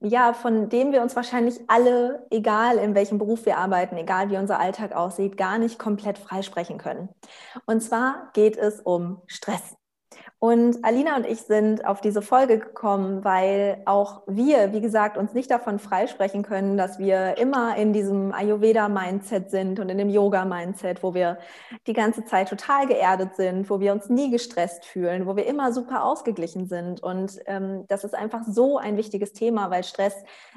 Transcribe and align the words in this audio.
ja, 0.00 0.32
von 0.32 0.68
dem 0.68 0.92
wir 0.92 1.02
uns 1.02 1.16
wahrscheinlich 1.16 1.60
alle, 1.68 2.26
egal 2.30 2.78
in 2.78 2.94
welchem 2.94 3.18
Beruf 3.18 3.46
wir 3.46 3.58
arbeiten, 3.58 3.96
egal 3.96 4.30
wie 4.30 4.36
unser 4.36 4.60
Alltag 4.60 4.92
aussieht, 4.92 5.36
gar 5.36 5.58
nicht 5.58 5.78
komplett 5.78 6.18
freisprechen 6.18 6.78
können. 6.78 7.08
Und 7.66 7.80
zwar 7.80 8.30
geht 8.32 8.56
es 8.56 8.80
um 8.80 9.22
Stress. 9.26 9.77
Und 10.40 10.84
Alina 10.84 11.16
und 11.16 11.26
ich 11.26 11.40
sind 11.40 11.84
auf 11.84 12.00
diese 12.00 12.22
Folge 12.22 12.60
gekommen, 12.60 13.24
weil 13.24 13.82
auch 13.86 14.22
wir, 14.28 14.72
wie 14.72 14.80
gesagt, 14.80 15.16
uns 15.16 15.34
nicht 15.34 15.50
davon 15.50 15.80
freisprechen 15.80 16.44
können, 16.44 16.76
dass 16.76 17.00
wir 17.00 17.38
immer 17.38 17.76
in 17.76 17.92
diesem 17.92 18.32
Ayurveda-Mindset 18.32 19.50
sind 19.50 19.80
und 19.80 19.88
in 19.88 19.98
dem 19.98 20.08
Yoga-Mindset, 20.08 21.02
wo 21.02 21.12
wir 21.12 21.38
die 21.88 21.92
ganze 21.92 22.24
Zeit 22.24 22.48
total 22.48 22.86
geerdet 22.86 23.34
sind, 23.34 23.68
wo 23.68 23.80
wir 23.80 23.92
uns 23.92 24.08
nie 24.08 24.30
gestresst 24.30 24.84
fühlen, 24.84 25.26
wo 25.26 25.34
wir 25.34 25.44
immer 25.44 25.72
super 25.72 26.04
ausgeglichen 26.04 26.68
sind. 26.68 27.02
Und 27.02 27.40
ähm, 27.46 27.84
das 27.88 28.04
ist 28.04 28.14
einfach 28.14 28.42
so 28.46 28.78
ein 28.78 28.96
wichtiges 28.96 29.32
Thema, 29.32 29.72
weil 29.72 29.82
Stress 29.82 30.14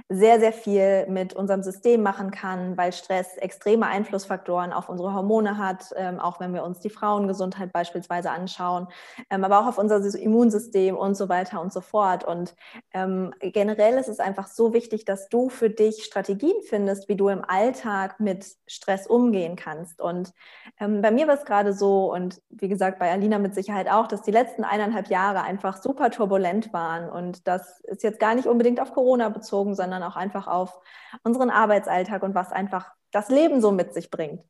sehr, 0.09 0.39
sehr 0.39 0.53
viel 0.53 1.07
mit 1.07 1.33
unserem 1.33 1.63
System 1.63 2.03
machen 2.03 2.29
kann, 2.29 2.77
weil 2.77 2.93
Stress 2.93 3.35
extreme 3.37 3.87
Einflussfaktoren 3.87 4.73
auf 4.73 4.89
unsere 4.89 5.15
Hormone 5.15 5.57
hat, 5.57 5.85
ähm, 5.95 6.19
auch 6.19 6.39
wenn 6.39 6.53
wir 6.53 6.63
uns 6.63 6.81
die 6.81 6.91
Frauengesundheit 6.91 7.73
beispielsweise 7.73 8.29
anschauen, 8.29 8.87
ähm, 9.31 9.40
aber 9.43 9.59
auch 9.59 9.67
auf 9.67 9.77
unser 9.77 10.03
Immunsystem 10.17 10.95
und 10.95 11.15
so 11.15 11.29
weiter 11.29 11.61
und 11.61 11.71
so 11.71 11.81
fort. 11.81 12.23
Und 12.23 12.55
ähm, 12.93 13.33
generell 13.39 13.97
ist 13.97 14.07
es 14.07 14.19
einfach 14.19 14.47
so 14.47 14.73
wichtig, 14.73 15.05
dass 15.05 15.29
du 15.29 15.49
für 15.49 15.69
dich 15.69 16.03
Strategien 16.03 16.55
findest, 16.67 17.09
wie 17.09 17.15
du 17.15 17.29
im 17.29 17.43
Alltag 17.45 18.19
mit 18.19 18.45
Stress 18.67 19.07
umgehen 19.07 19.55
kannst. 19.55 20.01
Und 20.01 20.33
ähm, 20.79 21.01
bei 21.01 21.11
mir 21.11 21.27
war 21.27 21.35
es 21.35 21.45
gerade 21.45 21.73
so 21.73 22.13
und 22.13 22.41
wie 22.49 22.67
gesagt 22.67 22.99
bei 22.99 23.11
Alina 23.11 23.39
mit 23.39 23.55
Sicherheit 23.55 23.89
auch, 23.89 24.07
dass 24.07 24.21
die 24.21 24.31
letzten 24.31 24.63
eineinhalb 24.63 25.07
Jahre 25.07 25.43
einfach 25.43 25.81
super 25.81 26.11
turbulent 26.11 26.73
waren. 26.73 27.09
Und 27.09 27.47
das 27.47 27.79
ist 27.81 28.03
jetzt 28.03 28.19
gar 28.19 28.35
nicht 28.35 28.47
unbedingt 28.47 28.79
auf 28.79 28.93
Corona 28.93 29.29
bezogen, 29.29 29.75
sondern 29.75 30.03
auch 30.03 30.15
einfach 30.15 30.47
auf 30.47 30.79
unseren 31.23 31.49
Arbeitsalltag 31.49 32.23
und 32.23 32.35
was 32.35 32.51
einfach 32.51 32.91
das 33.11 33.29
Leben 33.29 33.61
so 33.61 33.71
mit 33.71 33.93
sich 33.93 34.09
bringt. 34.09 34.41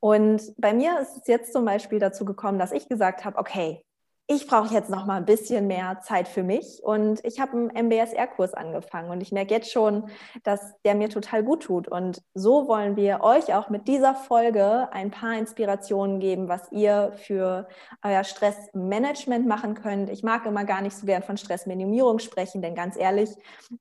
Und 0.00 0.42
bei 0.56 0.72
mir 0.72 1.00
ist 1.00 1.16
es 1.16 1.26
jetzt 1.26 1.52
zum 1.52 1.64
Beispiel 1.64 1.98
dazu 1.98 2.24
gekommen, 2.24 2.58
dass 2.58 2.72
ich 2.72 2.88
gesagt 2.88 3.24
habe, 3.24 3.38
okay, 3.38 3.84
ich 4.30 4.46
brauche 4.46 4.72
jetzt 4.72 4.90
noch 4.90 5.06
mal 5.06 5.16
ein 5.16 5.24
bisschen 5.24 5.66
mehr 5.66 6.02
Zeit 6.02 6.28
für 6.28 6.44
mich 6.44 6.84
und 6.84 7.18
ich 7.24 7.40
habe 7.40 7.50
einen 7.52 7.88
MBSR-Kurs 7.88 8.54
angefangen 8.54 9.10
und 9.10 9.20
ich 9.22 9.32
merke 9.32 9.52
jetzt 9.52 9.72
schon, 9.72 10.08
dass 10.44 10.80
der 10.84 10.94
mir 10.94 11.08
total 11.08 11.42
gut 11.42 11.64
tut 11.64 11.88
und 11.88 12.22
so 12.32 12.68
wollen 12.68 12.94
wir 12.94 13.22
euch 13.22 13.52
auch 13.52 13.70
mit 13.70 13.88
dieser 13.88 14.14
Folge 14.14 14.88
ein 14.92 15.10
paar 15.10 15.36
Inspirationen 15.36 16.20
geben, 16.20 16.48
was 16.48 16.70
ihr 16.70 17.10
für 17.16 17.66
euer 18.04 18.22
Stressmanagement 18.22 19.48
machen 19.48 19.74
könnt. 19.74 20.10
Ich 20.10 20.22
mag 20.22 20.46
immer 20.46 20.64
gar 20.64 20.80
nicht 20.80 20.96
so 20.96 21.06
gern 21.06 21.24
von 21.24 21.36
Stressminimierung 21.36 22.20
sprechen, 22.20 22.62
denn 22.62 22.76
ganz 22.76 22.96
ehrlich, 22.96 23.30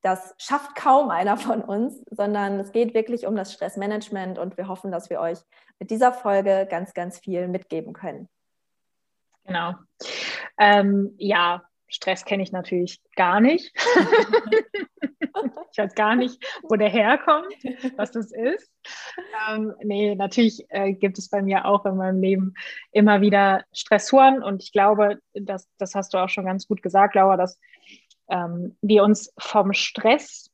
das 0.01 0.33
schafft 0.39 0.75
kaum 0.75 1.11
einer 1.11 1.37
von 1.37 1.61
uns, 1.61 2.01
sondern 2.09 2.59
es 2.59 2.71
geht 2.71 2.95
wirklich 2.95 3.27
um 3.27 3.35
das 3.35 3.53
Stressmanagement 3.53 4.39
und 4.39 4.57
wir 4.57 4.67
hoffen, 4.67 4.91
dass 4.91 5.11
wir 5.11 5.19
euch 5.19 5.37
mit 5.77 5.91
dieser 5.91 6.11
Folge 6.11 6.67
ganz, 6.67 6.95
ganz 6.95 7.19
viel 7.19 7.47
mitgeben 7.47 7.93
können. 7.93 8.27
Genau. 9.49 9.73
Ähm, 10.59 11.13
ja, 11.17 11.63
Stress 11.87 12.23
kenne 12.23 12.43
ich 12.43 12.51
natürlich 12.51 13.01
gar 13.15 13.39
nicht. 13.39 13.73
ich 15.71 15.77
weiß 15.77 15.95
gar 15.95 16.15
nicht, 16.15 16.37
wo 16.63 16.75
der 16.75 16.89
herkommt, 16.89 17.47
was 17.97 18.11
das 18.11 18.31
ist. 18.31 18.71
Ähm, 19.49 19.73
nee, 19.83 20.15
natürlich 20.15 20.65
äh, 20.69 20.93
gibt 20.93 21.17
es 21.17 21.29
bei 21.29 21.41
mir 21.41 21.65
auch 21.65 21.85
in 21.85 21.97
meinem 21.97 22.21
Leben 22.21 22.53
immer 22.91 23.21
wieder 23.21 23.63
Stressoren 23.73 24.43
und 24.43 24.63
ich 24.63 24.71
glaube, 24.71 25.19
das, 25.33 25.67
das 25.77 25.95
hast 25.95 26.13
du 26.13 26.19
auch 26.19 26.29
schon 26.29 26.45
ganz 26.45 26.67
gut 26.67 26.81
gesagt, 26.81 27.15
Laura, 27.15 27.37
dass 27.37 27.59
ähm, 28.29 28.77
wir 28.81 29.03
uns 29.03 29.33
vom 29.37 29.73
Stress 29.73 30.51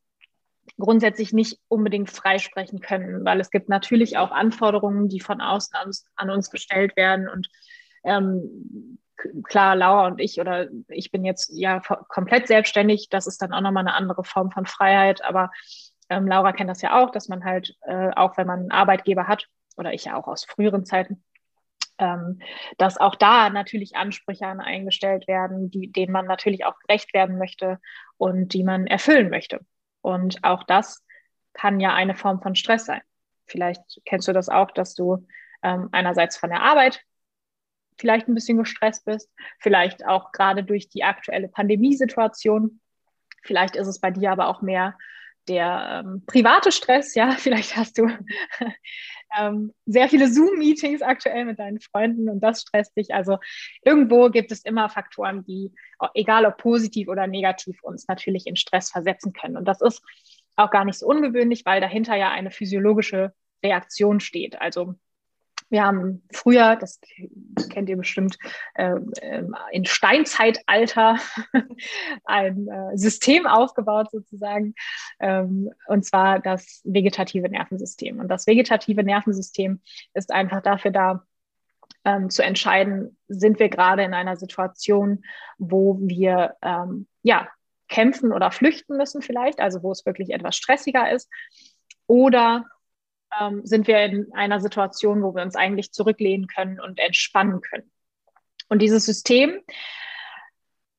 grundsätzlich 0.79 1.33
nicht 1.33 1.59
unbedingt 1.67 2.09
freisprechen 2.09 2.79
können, 2.79 3.23
weil 3.25 3.39
es 3.39 3.51
gibt 3.51 3.69
natürlich 3.69 4.17
auch 4.17 4.31
Anforderungen, 4.31 5.09
die 5.09 5.19
von 5.19 5.41
außen 5.41 5.75
an, 5.75 5.91
an 6.15 6.29
uns 6.29 6.49
gestellt 6.49 6.95
werden 6.95 7.29
und 7.29 7.49
ähm, 8.03 8.97
klar, 9.43 9.75
Laura 9.75 10.07
und 10.07 10.19
ich 10.19 10.39
oder 10.39 10.67
ich 10.87 11.11
bin 11.11 11.25
jetzt 11.25 11.49
ja 11.53 11.79
komplett 12.07 12.47
selbstständig, 12.47 13.09
das 13.09 13.27
ist 13.27 13.41
dann 13.41 13.53
auch 13.53 13.61
nochmal 13.61 13.87
eine 13.87 13.93
andere 13.95 14.23
Form 14.23 14.51
von 14.51 14.65
Freiheit, 14.65 15.23
aber 15.23 15.51
ähm, 16.09 16.27
Laura 16.27 16.51
kennt 16.51 16.69
das 16.69 16.81
ja 16.81 17.01
auch, 17.01 17.11
dass 17.11 17.27
man 17.27 17.43
halt, 17.43 17.75
äh, 17.81 18.11
auch 18.15 18.37
wenn 18.37 18.47
man 18.47 18.59
einen 18.59 18.71
Arbeitgeber 18.71 19.27
hat, 19.27 19.47
oder 19.77 19.93
ich 19.93 20.05
ja 20.05 20.15
auch 20.15 20.27
aus 20.27 20.45
früheren 20.45 20.85
Zeiten, 20.85 21.23
ähm, 21.97 22.39
dass 22.77 22.97
auch 22.97 23.15
da 23.15 23.49
natürlich 23.49 23.95
Ansprüche 23.95 24.45
an 24.45 24.59
eingestellt 24.59 25.27
werden, 25.27 25.71
die, 25.71 25.91
denen 25.91 26.11
man 26.11 26.25
natürlich 26.25 26.65
auch 26.65 26.77
gerecht 26.79 27.13
werden 27.13 27.37
möchte 27.37 27.79
und 28.17 28.53
die 28.53 28.63
man 28.63 28.87
erfüllen 28.87 29.29
möchte. 29.29 29.61
Und 30.01 30.43
auch 30.43 30.63
das 30.63 31.03
kann 31.53 31.79
ja 31.79 31.93
eine 31.93 32.15
Form 32.15 32.41
von 32.41 32.55
Stress 32.55 32.85
sein. 32.85 33.01
Vielleicht 33.47 33.81
kennst 34.05 34.27
du 34.27 34.33
das 34.33 34.49
auch, 34.49 34.71
dass 34.71 34.93
du 34.93 35.25
ähm, 35.63 35.89
einerseits 35.91 36.37
von 36.37 36.49
der 36.49 36.61
Arbeit 36.61 37.01
vielleicht 37.97 38.27
ein 38.27 38.35
bisschen 38.35 38.57
gestresst 38.57 39.05
bist, 39.05 39.31
vielleicht 39.59 40.05
auch 40.05 40.31
gerade 40.31 40.63
durch 40.63 40.89
die 40.89 41.03
aktuelle 41.03 41.47
Pandemiesituation. 41.47 42.79
Vielleicht 43.43 43.75
ist 43.75 43.87
es 43.87 43.99
bei 43.99 44.11
dir 44.11 44.31
aber 44.31 44.47
auch 44.47 44.61
mehr 44.61 44.95
der 45.47 46.03
ähm, 46.05 46.23
private 46.25 46.71
Stress, 46.71 47.15
ja, 47.15 47.31
vielleicht 47.37 47.75
hast 47.75 47.97
du 47.97 48.07
ähm, 49.37 49.73
sehr 49.85 50.09
viele 50.09 50.31
Zoom-Meetings 50.31 51.01
aktuell 51.01 51.45
mit 51.45 51.59
deinen 51.59 51.79
Freunden 51.79 52.29
und 52.29 52.41
das 52.41 52.61
stresst 52.61 52.95
dich. 52.97 53.13
Also 53.13 53.37
irgendwo 53.83 54.29
gibt 54.29 54.51
es 54.51 54.63
immer 54.63 54.89
Faktoren, 54.89 55.43
die, 55.45 55.71
egal 56.13 56.45
ob 56.45 56.57
positiv 56.57 57.07
oder 57.07 57.27
negativ, 57.27 57.81
uns 57.83 58.07
natürlich 58.07 58.47
in 58.47 58.55
Stress 58.55 58.89
versetzen 58.89 59.33
können. 59.33 59.57
Und 59.57 59.65
das 59.65 59.81
ist 59.81 60.01
auch 60.55 60.71
gar 60.71 60.85
nicht 60.85 60.99
so 60.99 61.07
ungewöhnlich, 61.07 61.65
weil 61.65 61.81
dahinter 61.81 62.15
ja 62.15 62.31
eine 62.31 62.51
physiologische 62.51 63.33
Reaktion 63.63 64.19
steht. 64.19 64.61
Also 64.61 64.95
wir 65.69 65.83
haben 65.83 66.23
früher, 66.31 66.75
das 66.75 66.99
kennt 67.69 67.89
ihr 67.89 67.97
bestimmt, 67.97 68.37
äh, 68.75 68.95
in 69.71 69.85
Steinzeitalter 69.85 71.17
ein 72.25 72.67
äh, 72.67 72.97
System 72.97 73.47
aufgebaut 73.47 74.11
sozusagen, 74.11 74.75
ähm, 75.19 75.71
und 75.87 76.05
zwar 76.05 76.39
das 76.39 76.81
vegetative 76.83 77.49
Nervensystem. 77.49 78.19
Und 78.19 78.27
das 78.27 78.47
vegetative 78.47 79.03
Nervensystem 79.03 79.81
ist 80.13 80.31
einfach 80.31 80.61
dafür 80.61 80.91
da, 80.91 81.23
ähm, 82.05 82.29
zu 82.29 82.43
entscheiden, 82.43 83.17
sind 83.27 83.59
wir 83.59 83.69
gerade 83.69 84.03
in 84.03 84.13
einer 84.13 84.37
Situation, 84.37 85.23
wo 85.57 85.97
wir 85.99 86.55
ähm, 86.61 87.07
ja, 87.23 87.47
kämpfen 87.89 88.31
oder 88.31 88.51
flüchten 88.51 88.97
müssen 88.97 89.21
vielleicht, 89.21 89.59
also 89.59 89.83
wo 89.83 89.91
es 89.91 90.05
wirklich 90.05 90.29
etwas 90.29 90.55
stressiger 90.55 91.11
ist, 91.11 91.29
oder 92.07 92.65
ähm, 93.39 93.65
sind 93.65 93.87
wir 93.87 93.99
in 94.03 94.33
einer 94.33 94.59
Situation, 94.61 95.23
wo 95.23 95.35
wir 95.35 95.43
uns 95.43 95.55
eigentlich 95.55 95.91
zurücklehnen 95.91 96.47
können 96.47 96.79
und 96.79 96.99
entspannen 96.99 97.61
können. 97.61 97.91
Und 98.69 98.81
dieses 98.81 99.05
System 99.05 99.59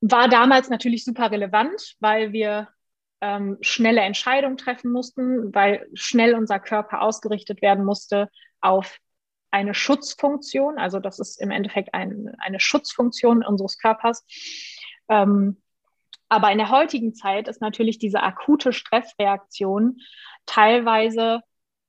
war 0.00 0.28
damals 0.28 0.68
natürlich 0.68 1.04
super 1.04 1.30
relevant, 1.30 1.96
weil 2.00 2.32
wir 2.32 2.68
ähm, 3.20 3.58
schnelle 3.60 4.02
Entscheidungen 4.02 4.56
treffen 4.56 4.92
mussten, 4.92 5.54
weil 5.54 5.88
schnell 5.94 6.34
unser 6.34 6.60
Körper 6.60 7.02
ausgerichtet 7.02 7.62
werden 7.62 7.84
musste 7.84 8.28
auf 8.60 8.98
eine 9.50 9.74
Schutzfunktion. 9.74 10.78
Also 10.78 11.00
das 11.00 11.18
ist 11.18 11.40
im 11.40 11.50
Endeffekt 11.50 11.94
ein, 11.94 12.34
eine 12.38 12.60
Schutzfunktion 12.60 13.44
unseres 13.44 13.78
Körpers. 13.78 14.24
Ähm, 15.08 15.62
aber 16.28 16.50
in 16.50 16.58
der 16.58 16.70
heutigen 16.70 17.14
Zeit 17.14 17.48
ist 17.48 17.60
natürlich 17.60 17.98
diese 17.98 18.22
akute 18.22 18.72
Stressreaktion 18.72 19.98
teilweise 20.44 21.40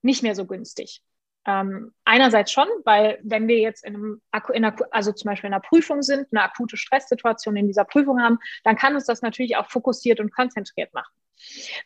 nicht 0.01 0.23
mehr 0.23 0.35
so 0.35 0.45
günstig. 0.45 1.01
Ähm, 1.45 1.93
einerseits 2.03 2.51
schon, 2.51 2.67
weil 2.83 3.19
wenn 3.23 3.47
wir 3.47 3.59
jetzt 3.59 3.85
in 3.85 3.95
einem, 3.95 4.21
in 4.53 4.65
einer, 4.65 4.75
also 4.91 5.13
zum 5.13 5.29
Beispiel 5.29 5.47
in 5.47 5.53
einer 5.53 5.61
Prüfung 5.61 6.01
sind, 6.01 6.27
eine 6.31 6.43
akute 6.43 6.75
Stresssituation 6.75 7.55
in 7.55 7.67
dieser 7.67 7.85
Prüfung 7.85 8.21
haben, 8.21 8.37
dann 8.65 8.75
kann 8.75 8.95
uns 8.95 9.05
das 9.05 9.21
natürlich 9.21 9.55
auch 9.55 9.69
fokussiert 9.69 10.19
und 10.19 10.33
konzentriert 10.33 10.93
machen. 10.93 11.13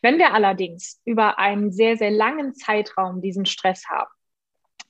Wenn 0.00 0.18
wir 0.18 0.34
allerdings 0.34 1.00
über 1.04 1.38
einen 1.38 1.72
sehr, 1.72 1.96
sehr 1.96 2.10
langen 2.10 2.54
Zeitraum 2.54 3.20
diesen 3.20 3.46
Stress 3.46 3.88
haben, 3.88 4.10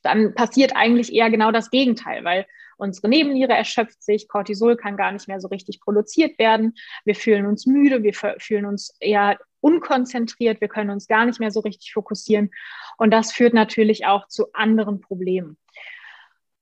dann 0.03 0.35
passiert 0.35 0.75
eigentlich 0.75 1.13
eher 1.13 1.31
genau 1.31 1.53
das 1.53 1.71
Gegenteil, 1.71 2.25
weil 2.25 2.47
unsere 2.79 3.09
Nebenniere 3.09 3.53
erschöpft 3.53 4.03
sich, 4.03 4.27
Cortisol 4.27 4.77
kann 4.77 4.97
gar 4.97 5.13
nicht 5.13 5.29
mehr 5.29 5.41
so 5.41 5.49
richtig 5.49 5.81
produziert 5.81 6.39
werden, 6.39 6.75
wir 7.05 7.15
fühlen 7.15 7.47
uns 7.47 7.67
müde, 7.67 8.03
wir 8.03 8.15
fühlen 8.15 8.67
uns 8.67 8.97
eher 9.01 9.39
unkonzentriert, 9.63 10.61
wir 10.61 10.69
können 10.69 10.91
uns 10.91 11.07
gar 11.07 11.25
nicht 11.25 11.41
mehr 11.41 11.51
so 11.51 11.61
richtig 11.61 11.93
fokussieren. 11.93 12.51
Und 12.99 13.11
das 13.11 13.33
führt 13.33 13.55
natürlich 13.55 14.05
auch 14.05 14.29
zu 14.29 14.53
anderen 14.53 15.01
Problemen. 15.01 15.57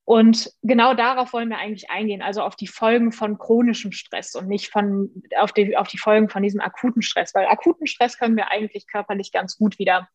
Und 0.05 0.53
genau 0.63 0.95
darauf 0.95 1.33
wollen 1.33 1.51
wir 1.51 1.59
eigentlich 1.59 1.89
eingehen, 1.91 2.21
also 2.21 2.43
auf 2.43 2.57
die 2.57 2.67
Folgen 2.67 3.13
von 3.13 3.39
chronischem 3.39 3.93
Stress 3.93 4.35
und 4.35 4.49
nicht 4.49 4.69
von, 4.71 5.23
auf, 5.39 5.53
die, 5.53 5.77
auf 5.77 5.87
die 5.87 5.99
Folgen 5.99 6.29
von 6.29 6.43
diesem 6.43 6.61
akuten 6.61 7.03
Stress, 7.03 7.35
weil 7.35 7.47
akuten 7.47 7.87
Stress 7.87 8.19
können 8.19 8.37
wir 8.37 8.51
eigentlich 8.51 8.89
körperlich 8.89 9.31
ganz 9.31 9.57
gut 9.57 9.79
wieder 9.79 10.09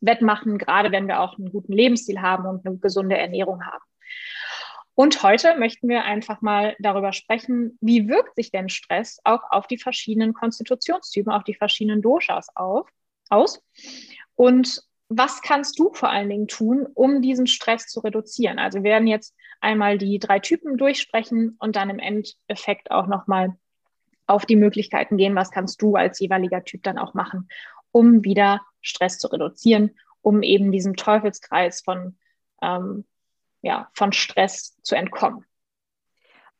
wettmachen, 0.00 0.58
gerade 0.58 0.90
wenn 0.90 1.06
wir 1.06 1.20
auch 1.20 1.38
einen 1.38 1.50
guten 1.50 1.72
Lebensstil 1.72 2.22
haben 2.22 2.46
und 2.46 2.66
eine 2.66 2.78
gesunde 2.78 3.18
Ernährung 3.18 3.64
haben. 3.66 3.84
Und 4.96 5.22
heute 5.22 5.56
möchten 5.58 5.88
wir 5.88 6.04
einfach 6.04 6.40
mal 6.40 6.74
darüber 6.80 7.12
sprechen, 7.12 7.78
wie 7.80 8.08
wirkt 8.08 8.34
sich 8.34 8.50
denn 8.50 8.68
Stress 8.68 9.20
auch 9.24 9.42
auf 9.50 9.66
die 9.66 9.78
verschiedenen 9.78 10.32
Konstitutionstypen, 10.32 11.32
auf 11.32 11.44
die 11.44 11.54
verschiedenen 11.54 12.02
Doshas 12.02 12.48
auf, 12.56 12.88
aus 13.28 13.62
und 14.34 14.82
was 15.08 15.40
kannst 15.40 15.78
du 15.78 15.92
vor 15.92 16.10
allen 16.10 16.28
Dingen 16.28 16.48
tun, 16.48 16.86
um 16.94 17.22
diesen 17.22 17.46
Stress 17.46 17.86
zu 17.86 18.00
reduzieren? 18.00 18.58
Also 18.58 18.78
wir 18.78 18.90
werden 18.90 19.06
jetzt 19.06 19.36
einmal 19.60 19.98
die 19.98 20.18
drei 20.18 20.40
Typen 20.40 20.76
durchsprechen 20.76 21.56
und 21.60 21.76
dann 21.76 21.90
im 21.90 21.98
Endeffekt 21.98 22.90
auch 22.90 23.06
nochmal 23.06 23.56
auf 24.26 24.46
die 24.46 24.56
Möglichkeiten 24.56 25.16
gehen, 25.16 25.36
was 25.36 25.52
kannst 25.52 25.80
du 25.80 25.94
als 25.94 26.18
jeweiliger 26.18 26.64
Typ 26.64 26.82
dann 26.82 26.98
auch 26.98 27.14
machen, 27.14 27.48
um 27.92 28.24
wieder 28.24 28.62
Stress 28.80 29.18
zu 29.18 29.28
reduzieren, 29.28 29.94
um 30.22 30.42
eben 30.42 30.72
diesem 30.72 30.96
Teufelskreis 30.96 31.82
von, 31.82 32.18
ähm, 32.60 33.04
ja, 33.66 33.90
von 33.94 34.12
Stress 34.12 34.80
zu 34.82 34.94
entkommen. 34.94 35.44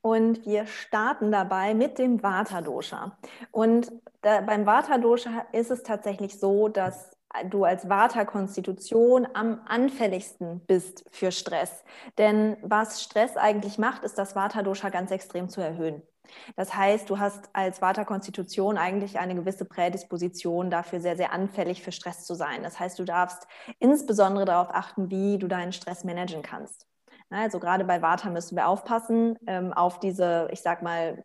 Und 0.01 0.45
wir 0.45 0.67
starten 0.67 1.33
dabei 1.33 1.75
mit 1.75 1.99
dem 1.99 2.23
Vata-Dosha. 2.23 3.17
Und 3.51 3.93
da, 4.23 4.41
beim 4.41 4.67
Vata-Dosha 4.67 5.47
ist 5.53 5.71
es 5.71 5.83
tatsächlich 5.83 6.39
so, 6.39 6.69
dass 6.69 7.17
du 7.51 7.65
als 7.65 7.89
Vata-Konstitution 7.89 9.27
am 9.35 9.61
anfälligsten 9.67 10.61
bist 10.67 11.05
für 11.11 11.33
Stress. 11.33 11.85
Denn 12.19 12.57
was 12.63 13.03
Stress 13.03 13.37
eigentlich 13.37 13.79
macht, 13.79 14.05
ist 14.05 14.19
das 14.19 14.35
Vata-Dosha 14.35 14.89
ganz 14.91 15.11
extrem 15.11 15.49
zu 15.49 15.61
erhöhen. 15.61 16.03
Das 16.57 16.75
heißt, 16.75 17.09
du 17.11 17.19
hast 17.19 17.51
als 17.53 17.83
Vata-Konstitution 17.83 18.79
eigentlich 18.79 19.19
eine 19.19 19.35
gewisse 19.35 19.65
Prädisposition 19.65 20.71
dafür, 20.71 21.01
sehr, 21.01 21.17
sehr 21.17 21.33
anfällig 21.33 21.83
für 21.83 21.93
Stress 21.93 22.25
zu 22.25 22.35
sein. 22.35 22.63
Das 22.63 22.81
heißt, 22.81 22.99
du 22.99 23.05
darfst 23.05 23.47
insbesondere 23.79 24.45
darauf 24.45 24.69
achten, 24.71 25.11
wie 25.11 25.39
du 25.39 25.49
deinen 25.49 25.73
Stress 25.73 26.05
managen 26.05 26.43
kannst. 26.43 26.86
Also 27.31 27.59
gerade 27.59 27.85
bei 27.85 28.03
Vata 28.03 28.31
müssen 28.31 28.57
wir 28.57 28.69
aufpassen 28.69 29.37
ähm, 29.47 29.73
auf 29.73 29.99
diese, 29.99 30.49
ich 30.53 30.63
sag 30.63 30.83
mal, 30.83 31.25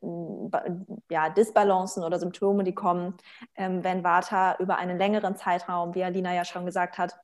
ja, 1.09 1.29
Disbalancen 1.29 2.03
oder 2.03 2.17
Symptome, 2.17 2.63
die 2.63 2.73
kommen, 2.73 3.17
ähm, 3.55 3.83
wenn 3.83 4.03
Vata 4.03 4.55
über 4.57 4.77
einen 4.77 4.97
längeren 4.97 5.35
Zeitraum, 5.35 5.93
wie 5.93 6.03
Alina 6.03 6.33
ja 6.33 6.43
schon 6.43 6.65
gesagt 6.65 6.97
hat, 6.97 7.19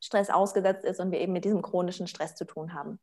Stress 0.00 0.30
ausgesetzt 0.30 0.84
ist 0.84 0.98
und 0.98 1.10
wir 1.10 1.20
eben 1.20 1.34
mit 1.34 1.44
diesem 1.44 1.60
chronischen 1.60 2.06
Stress 2.06 2.34
zu 2.34 2.46
tun 2.46 2.72
haben. 2.72 2.98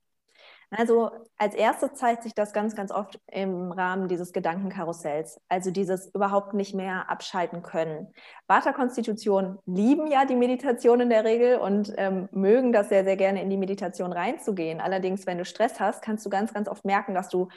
Also 0.70 1.12
als 1.38 1.56
erstes 1.56 1.94
zeigt 1.94 2.24
sich 2.24 2.34
das 2.34 2.52
ganz, 2.52 2.76
ganz 2.76 2.92
oft 2.92 3.20
im 3.32 3.72
Rahmen 3.72 4.10
dieses 4.10 4.34
Gedankenkarussells, 4.34 5.40
also 5.48 5.72
dieses 5.72 6.14
überhaupt 6.14 6.54
nicht 6.54 6.76
mehr 6.76 7.10
abschalten 7.10 7.64
können. 7.64 8.14
Vata-Konstitutionen 8.48 9.60
lieben 9.66 10.08
ja 10.08 10.26
die 10.26 10.36
Meditation 10.36 11.00
in 11.00 11.10
der 11.10 11.24
Regel 11.24 11.58
und 11.60 11.94
ähm, 11.98 12.28
mögen 12.32 12.74
das 12.74 12.90
sehr, 12.90 13.06
sehr 13.06 13.16
gerne 13.16 13.42
in 13.42 13.50
die 13.50 13.58
Meditation 13.58 14.12
reinzugehen. 14.12 14.82
Allerdings, 14.82 15.26
wenn 15.26 15.38
du 15.38 15.46
Stress 15.46 15.80
hast, 15.80 16.02
kannst 16.02 16.26
du 16.26 16.30
ganz, 16.30 16.54
ganz 16.54 16.68
oft 16.68 16.84
merken, 16.84 17.14
dass 17.14 17.30
du 17.30 17.48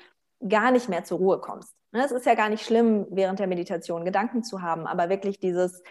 gar 0.49 0.71
nicht 0.71 0.89
mehr 0.89 1.03
zur 1.03 1.19
Ruhe 1.19 1.41
kommst. 1.41 1.75
Ne, 1.93 2.05
es 2.05 2.13
ist 2.13 2.27
ja 2.27 2.35
gar 2.35 2.49
nicht 2.49 2.65
schlimm, 2.65 3.07
während 3.11 3.41
der 3.41 3.49
Meditation 3.49 4.05
Gedanken 4.05 4.45
zu 4.45 4.63
haben, 4.63 4.87
aber 4.87 5.09
wirklich 5.09 5.41
dieses 5.41 5.83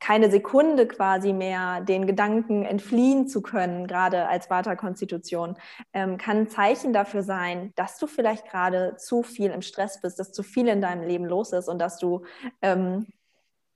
keine 0.00 0.30
Sekunde 0.30 0.88
quasi 0.88 1.32
mehr 1.32 1.80
den 1.80 2.06
Gedanken 2.06 2.64
entfliehen 2.64 3.28
zu 3.28 3.40
können, 3.40 3.86
gerade 3.86 4.26
als 4.26 4.50
Vata-Konstitution, 4.50 5.56
ähm, 5.92 6.18
kann 6.18 6.38
ein 6.38 6.48
Zeichen 6.48 6.92
dafür 6.92 7.22
sein, 7.22 7.72
dass 7.76 7.98
du 7.98 8.08
vielleicht 8.08 8.48
gerade 8.50 8.96
zu 8.96 9.22
viel 9.22 9.52
im 9.52 9.62
Stress 9.62 10.00
bist, 10.00 10.18
dass 10.18 10.32
zu 10.32 10.42
viel 10.42 10.66
in 10.66 10.80
deinem 10.80 11.06
Leben 11.06 11.24
los 11.24 11.52
ist 11.52 11.68
und 11.68 11.78
dass 11.78 11.98
du, 11.98 12.24
ähm, 12.62 13.06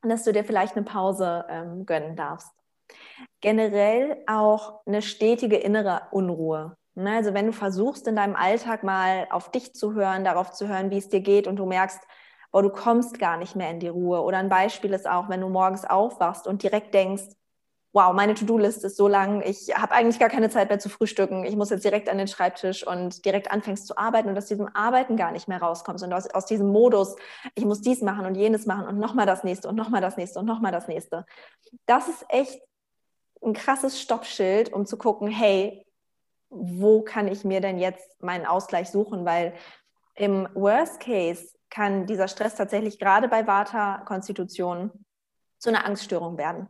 dass 0.02 0.24
du 0.24 0.32
dir 0.32 0.44
vielleicht 0.44 0.74
eine 0.74 0.84
Pause 0.84 1.44
ähm, 1.48 1.86
gönnen 1.86 2.16
darfst. 2.16 2.50
Generell 3.40 4.16
auch 4.26 4.80
eine 4.84 5.00
stetige 5.00 5.58
innere 5.58 6.08
Unruhe. 6.10 6.76
Ne, 6.96 7.14
also 7.14 7.32
wenn 7.32 7.46
du 7.46 7.52
versuchst 7.52 8.08
in 8.08 8.16
deinem 8.16 8.34
Alltag 8.34 8.82
mal 8.82 9.28
auf 9.30 9.52
dich 9.52 9.72
zu 9.74 9.94
hören, 9.94 10.24
darauf 10.24 10.50
zu 10.50 10.66
hören, 10.66 10.90
wie 10.90 10.98
es 10.98 11.08
dir 11.08 11.20
geht 11.20 11.46
und 11.46 11.54
du 11.54 11.66
merkst, 11.66 12.00
boah, 12.50 12.62
du 12.62 12.70
kommst 12.70 13.18
gar 13.18 13.36
nicht 13.36 13.56
mehr 13.56 13.70
in 13.70 13.80
die 13.80 13.88
Ruhe. 13.88 14.22
Oder 14.22 14.38
ein 14.38 14.48
Beispiel 14.48 14.92
ist 14.92 15.08
auch, 15.08 15.28
wenn 15.28 15.40
du 15.40 15.48
morgens 15.48 15.84
aufwachst 15.84 16.46
und 16.46 16.62
direkt 16.62 16.94
denkst, 16.94 17.24
wow, 17.92 18.12
meine 18.12 18.34
To-Do-Liste 18.34 18.86
ist 18.86 18.96
so 18.96 19.08
lang, 19.08 19.42
ich 19.42 19.74
habe 19.74 19.92
eigentlich 19.92 20.18
gar 20.18 20.28
keine 20.28 20.50
Zeit 20.50 20.68
mehr 20.68 20.78
zu 20.78 20.88
frühstücken, 20.88 21.44
ich 21.44 21.56
muss 21.56 21.70
jetzt 21.70 21.84
direkt 21.84 22.08
an 22.08 22.18
den 22.18 22.28
Schreibtisch 22.28 22.86
und 22.86 23.24
direkt 23.24 23.50
anfängst 23.50 23.86
zu 23.86 23.96
arbeiten 23.96 24.28
und 24.28 24.36
aus 24.36 24.46
diesem 24.46 24.68
Arbeiten 24.74 25.16
gar 25.16 25.32
nicht 25.32 25.48
mehr 25.48 25.60
rauskommst 25.60 26.04
und 26.04 26.12
aus, 26.12 26.28
aus 26.30 26.46
diesem 26.46 26.68
Modus, 26.68 27.16
ich 27.54 27.64
muss 27.64 27.80
dies 27.80 28.02
machen 28.02 28.26
und 28.26 28.34
jenes 28.34 28.66
machen 28.66 28.86
und 28.86 28.98
nochmal 28.98 29.26
das 29.26 29.42
nächste 29.42 29.68
und 29.68 29.74
nochmal 29.74 30.02
das 30.02 30.16
nächste 30.16 30.38
und 30.38 30.46
nochmal 30.46 30.70
das 30.70 30.86
nächste. 30.86 31.24
Das 31.86 32.08
ist 32.08 32.24
echt 32.28 32.60
ein 33.42 33.54
krasses 33.54 34.00
Stoppschild, 34.00 34.72
um 34.72 34.84
zu 34.84 34.98
gucken, 34.98 35.28
hey, 35.28 35.86
wo 36.50 37.02
kann 37.02 37.26
ich 37.28 37.44
mir 37.44 37.60
denn 37.60 37.78
jetzt 37.78 38.22
meinen 38.22 38.46
Ausgleich 38.46 38.90
suchen? 38.90 39.24
Weil 39.24 39.54
im 40.14 40.48
Worst 40.54 41.00
Case 41.00 41.57
kann 41.70 42.06
dieser 42.06 42.28
Stress 42.28 42.54
tatsächlich 42.54 42.98
gerade 42.98 43.28
bei 43.28 43.46
Vata-Konstitutionen 43.46 44.90
zu 45.58 45.70
einer 45.70 45.84
Angststörung 45.84 46.38
werden. 46.38 46.68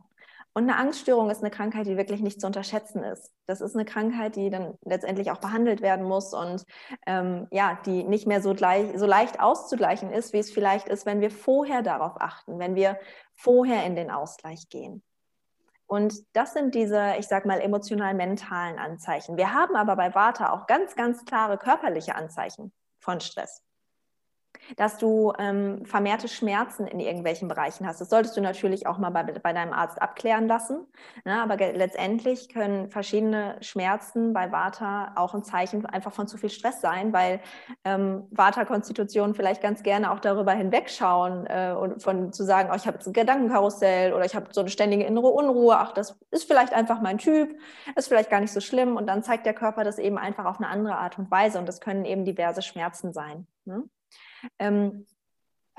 Und 0.53 0.63
eine 0.63 0.77
Angststörung 0.77 1.29
ist 1.29 1.41
eine 1.41 1.51
Krankheit, 1.51 1.85
die 1.85 1.95
wirklich 1.95 2.21
nicht 2.21 2.41
zu 2.41 2.47
unterschätzen 2.47 3.03
ist. 3.03 3.31
Das 3.45 3.61
ist 3.61 3.75
eine 3.75 3.85
Krankheit, 3.85 4.35
die 4.35 4.49
dann 4.49 4.77
letztendlich 4.83 5.31
auch 5.31 5.37
behandelt 5.37 5.81
werden 5.81 6.05
muss 6.05 6.33
und 6.33 6.65
ähm, 7.05 7.47
ja, 7.51 7.79
die 7.85 8.03
nicht 8.03 8.27
mehr 8.27 8.41
so, 8.41 8.53
gleich, 8.55 8.97
so 8.97 9.05
leicht 9.05 9.39
auszugleichen 9.39 10.11
ist, 10.11 10.33
wie 10.33 10.39
es 10.39 10.51
vielleicht 10.51 10.87
ist, 10.87 11.05
wenn 11.05 11.21
wir 11.21 11.29
vorher 11.29 11.83
darauf 11.83 12.19
achten, 12.19 12.57
wenn 12.57 12.75
wir 12.75 12.99
vorher 13.35 13.85
in 13.85 13.95
den 13.95 14.09
Ausgleich 14.09 14.69
gehen. 14.69 15.03
Und 15.85 16.15
das 16.33 16.53
sind 16.53 16.75
diese, 16.75 17.15
ich 17.19 17.27
sag 17.27 17.45
mal, 17.45 17.61
emotional-mentalen 17.61 18.79
Anzeichen. 18.79 19.37
Wir 19.37 19.53
haben 19.53 19.75
aber 19.75 19.95
bei 19.95 20.13
Vata 20.13 20.51
auch 20.51 20.67
ganz, 20.67 20.95
ganz 20.95 21.25
klare 21.25 21.57
körperliche 21.57 22.15
Anzeichen 22.15 22.71
von 22.99 23.21
Stress 23.21 23.63
dass 24.77 24.97
du 24.97 25.33
ähm, 25.39 25.85
vermehrte 25.85 26.27
Schmerzen 26.27 26.87
in 26.87 26.99
irgendwelchen 26.99 27.47
Bereichen 27.47 27.87
hast. 27.87 28.01
Das 28.01 28.09
solltest 28.09 28.35
du 28.37 28.41
natürlich 28.41 28.87
auch 28.87 28.97
mal 28.97 29.09
bei, 29.09 29.23
bei 29.23 29.53
deinem 29.53 29.73
Arzt 29.73 30.01
abklären 30.01 30.47
lassen. 30.47 30.85
Ne? 31.25 31.41
Aber 31.41 31.57
letztendlich 31.57 32.49
können 32.49 32.89
verschiedene 32.89 33.57
Schmerzen 33.61 34.33
bei 34.33 34.51
Vata 34.51 35.13
auch 35.15 35.33
ein 35.33 35.43
Zeichen 35.43 35.85
einfach 35.85 36.13
von 36.13 36.27
zu 36.27 36.37
viel 36.37 36.49
Stress 36.49 36.81
sein, 36.81 37.13
weil 37.13 37.41
ähm, 37.83 38.27
Vata-Konstitutionen 38.31 39.35
vielleicht 39.35 39.61
ganz 39.61 39.83
gerne 39.83 40.11
auch 40.11 40.19
darüber 40.19 40.53
hinwegschauen 40.53 41.45
äh, 41.47 41.73
und 41.77 42.01
von 42.01 42.31
zu 42.33 42.43
sagen, 42.43 42.69
oh, 42.71 42.75
ich 42.75 42.87
habe 42.87 42.97
jetzt 42.97 43.07
ein 43.07 43.13
Gedankenkarussell 43.13 44.13
oder 44.13 44.25
ich 44.25 44.35
habe 44.35 44.47
so 44.51 44.61
eine 44.61 44.69
ständige 44.69 45.03
innere 45.03 45.27
Unruhe. 45.27 45.77
Ach, 45.77 45.93
das 45.93 46.17
ist 46.31 46.45
vielleicht 46.45 46.73
einfach 46.73 47.01
mein 47.01 47.17
Typ, 47.17 47.57
ist 47.95 48.07
vielleicht 48.07 48.29
gar 48.29 48.39
nicht 48.39 48.53
so 48.53 48.61
schlimm. 48.61 48.95
Und 48.97 49.07
dann 49.07 49.23
zeigt 49.23 49.45
der 49.45 49.53
Körper 49.53 49.83
das 49.83 49.97
eben 49.97 50.17
einfach 50.17 50.45
auf 50.45 50.57
eine 50.57 50.67
andere 50.67 50.97
Art 50.97 51.17
und 51.17 51.29
Weise. 51.31 51.59
Und 51.59 51.67
das 51.67 51.81
können 51.81 52.05
eben 52.05 52.25
diverse 52.25 52.61
Schmerzen 52.61 53.13
sein. 53.13 53.47
Ne? 53.65 53.83
Ähm, 54.57 55.05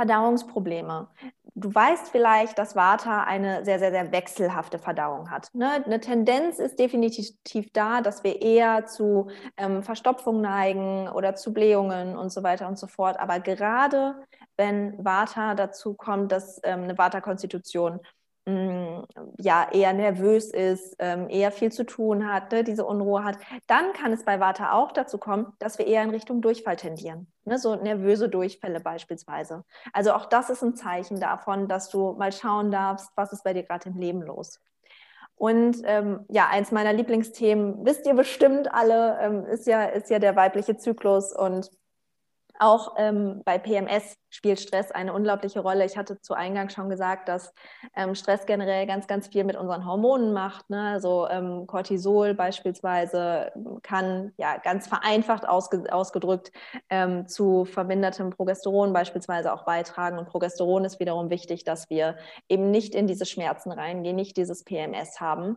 Verdauungsprobleme. 0.01 1.11
Du 1.55 1.75
weißt 1.75 2.09
vielleicht, 2.09 2.59
dass 2.59 2.75
Vata 2.75 3.25
eine 3.25 3.67
sehr, 3.67 3.79
sehr, 3.79 3.91
sehr 3.91 4.13
wechselhafte 4.13 4.79
Verdauung 4.79 5.31
hat. 5.31 5.51
Ne? 5.53 5.85
Eine 5.85 6.01
Tendenz 6.01 6.59
ist 6.59 6.79
definitiv 6.79 7.71
da, 7.75 8.01
dass 8.01 8.25
wir 8.25 8.41
eher 8.41 8.87
zu 8.87 9.29
ähm, 9.59 9.83
Verstopfung 9.83 10.41
neigen 10.41 11.07
oder 11.09 11.35
zu 11.35 11.53
Blähungen 11.53 12.17
und 12.17 12.33
so 12.33 12.43
weiter 12.43 12.67
und 12.67 12.79
so 12.79 12.87
fort. 12.87 13.21
Aber 13.21 13.41
gerade 13.41 14.15
wenn 14.57 15.05
Vata 15.05 15.55
dazu 15.55 15.93
kommt, 15.93 16.33
dass 16.33 16.61
ähm, 16.63 16.85
eine 16.85 16.97
Vata-Konstitution 16.97 18.01
ja, 18.47 19.69
eher 19.71 19.93
nervös 19.93 20.51
ist, 20.51 20.97
ähm, 20.99 21.29
eher 21.29 21.53
viel 21.53 21.71
zu 21.71 21.85
tun 21.85 22.31
hat, 22.33 22.53
ne, 22.53 22.65
diese 22.65 22.85
Unruhe 22.85 23.23
hat, 23.23 23.39
dann 23.67 23.93
kann 23.93 24.13
es 24.13 24.25
bei 24.25 24.41
Vata 24.41 24.73
auch 24.73 24.93
dazu 24.93 25.19
kommen, 25.19 25.53
dass 25.59 25.79
wir 25.79 25.87
eher 25.87 26.03
in 26.03 26.11
Richtung 26.11 26.41
Durchfall 26.41 26.77
tendieren. 26.77 27.31
Ne, 27.45 27.59
so 27.59 27.77
nervöse 27.77 28.29
Durchfälle 28.29 28.81
beispielsweise. 28.81 29.65
Also 29.93 30.13
auch 30.13 30.27
das 30.27 30.51
ist 30.51 30.63
ein 30.63 30.75
Zeichen 30.75 31.21
davon, 31.21 31.69
dass 31.69 31.91
du 31.91 32.13
mal 32.13 32.33
schauen 32.33 32.71
darfst, 32.71 33.11
was 33.15 33.33
ist 33.33 33.45
bei 33.45 33.53
dir 33.53 33.63
gerade 33.63 33.91
im 33.91 33.97
Leben 33.97 34.23
los. 34.23 34.61
Und 35.37 35.79
ähm, 35.85 36.27
ja, 36.29 36.49
eins 36.49 36.71
meiner 36.71 36.93
Lieblingsthemen, 36.93 37.87
wisst 37.87 38.07
ihr 38.07 38.15
bestimmt 38.15 38.73
alle, 38.75 39.19
ähm, 39.21 39.47
ist, 39.47 39.67
ja, 39.67 39.85
ist 39.85 40.11
ja 40.11 40.19
der 40.19 40.37
weibliche 40.37 40.77
Zyklus 40.77 41.33
und 41.35 41.71
Auch 42.62 42.97
ähm, 42.99 43.40
bei 43.47 43.57
PMS 43.57 44.19
spielt 44.29 44.61
Stress 44.61 44.90
eine 44.90 45.14
unglaubliche 45.14 45.61
Rolle. 45.61 45.87
Ich 45.87 45.97
hatte 45.97 46.21
zu 46.21 46.35
Eingang 46.35 46.69
schon 46.69 46.90
gesagt, 46.90 47.26
dass 47.26 47.55
ähm, 47.97 48.14
Stress 48.14 48.45
generell 48.45 48.87
ganz, 48.87 49.07
ganz 49.07 49.29
viel 49.29 49.45
mit 49.45 49.57
unseren 49.57 49.87
Hormonen 49.87 50.35
macht. 50.35 50.69
Ne? 50.69 50.90
Also 50.93 51.26
ähm, 51.31 51.67
Cortisol 51.67 52.35
beispielsweise 52.35 53.50
kann 53.83 54.35
ja 54.37 54.59
ganz 54.59 54.87
vereinfacht 54.87 55.49
ausge 55.49 55.90
ausgedrückt 55.90 56.52
ähm, 56.90 57.26
zu 57.26 57.64
vermindertem 57.64 58.29
Progesteron 58.29 58.93
beispielsweise 58.93 59.55
auch 59.55 59.64
beitragen. 59.64 60.19
Und 60.19 60.29
Progesteron 60.29 60.85
ist 60.85 61.00
wiederum 61.00 61.31
wichtig, 61.31 61.64
dass 61.64 61.88
wir 61.88 62.19
eben 62.50 62.71
nicht 62.71 62.95
in 62.95 63.07
diese 63.07 63.25
Schmerzen 63.25 63.73
reingehen, 63.73 64.17
nicht 64.17 64.37
dieses 64.37 64.64
PMS 64.64 65.19
haben. 65.19 65.57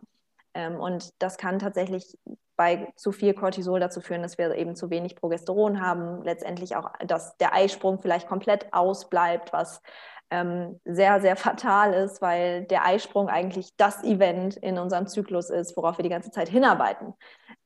Ähm, 0.54 0.80
und 0.80 1.12
das 1.18 1.36
kann 1.36 1.58
tatsächlich 1.58 2.16
bei 2.56 2.92
zu 2.96 3.12
viel 3.12 3.34
Cortisol 3.34 3.80
dazu 3.80 4.00
führen, 4.00 4.22
dass 4.22 4.38
wir 4.38 4.54
eben 4.54 4.76
zu 4.76 4.90
wenig 4.90 5.16
Progesteron 5.16 5.80
haben. 5.80 6.22
Letztendlich 6.22 6.76
auch, 6.76 6.90
dass 7.04 7.36
der 7.38 7.52
Eisprung 7.52 8.00
vielleicht 8.00 8.28
komplett 8.28 8.72
ausbleibt, 8.72 9.52
was 9.52 9.82
ähm, 10.30 10.80
sehr, 10.84 11.20
sehr 11.20 11.36
fatal 11.36 11.92
ist, 11.94 12.22
weil 12.22 12.64
der 12.64 12.84
Eisprung 12.84 13.28
eigentlich 13.28 13.76
das 13.76 14.02
Event 14.02 14.56
in 14.56 14.78
unserem 14.78 15.06
Zyklus 15.06 15.50
ist, 15.50 15.76
worauf 15.76 15.98
wir 15.98 16.02
die 16.02 16.08
ganze 16.08 16.30
Zeit 16.30 16.48
hinarbeiten. 16.48 17.14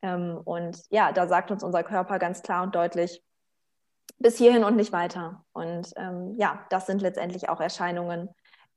Ähm, 0.03 0.41
und 0.45 0.83
ja, 0.91 1.13
da 1.13 1.27
sagt 1.27 1.51
uns 1.51 1.63
unser 1.63 1.83
Körper 1.83 2.19
ganz 2.19 2.43
klar 2.43 2.63
und 2.63 2.75
deutlich, 2.75 3.23
bis 4.19 4.37
hierhin 4.37 4.65
und 4.65 4.77
nicht 4.77 4.93
weiter. 4.93 5.45
Und 5.53 5.93
ähm, 5.97 6.35
ja, 6.39 6.65
das 6.71 6.87
sind 6.87 7.03
letztendlich 7.03 7.49
auch 7.49 7.61
Erscheinungen, 7.61 8.29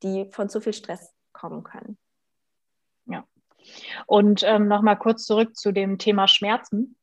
die 0.03 0.29
von 0.31 0.49
zu 0.49 0.61
viel 0.61 0.73
Stress 0.73 1.13
kommen 1.33 1.63
können. 1.63 1.97
Und 4.05 4.43
ähm, 4.43 4.67
nochmal 4.67 4.97
kurz 4.97 5.25
zurück 5.25 5.55
zu 5.55 5.71
dem 5.71 5.97
Thema 5.97 6.27
Schmerzen. 6.27 6.95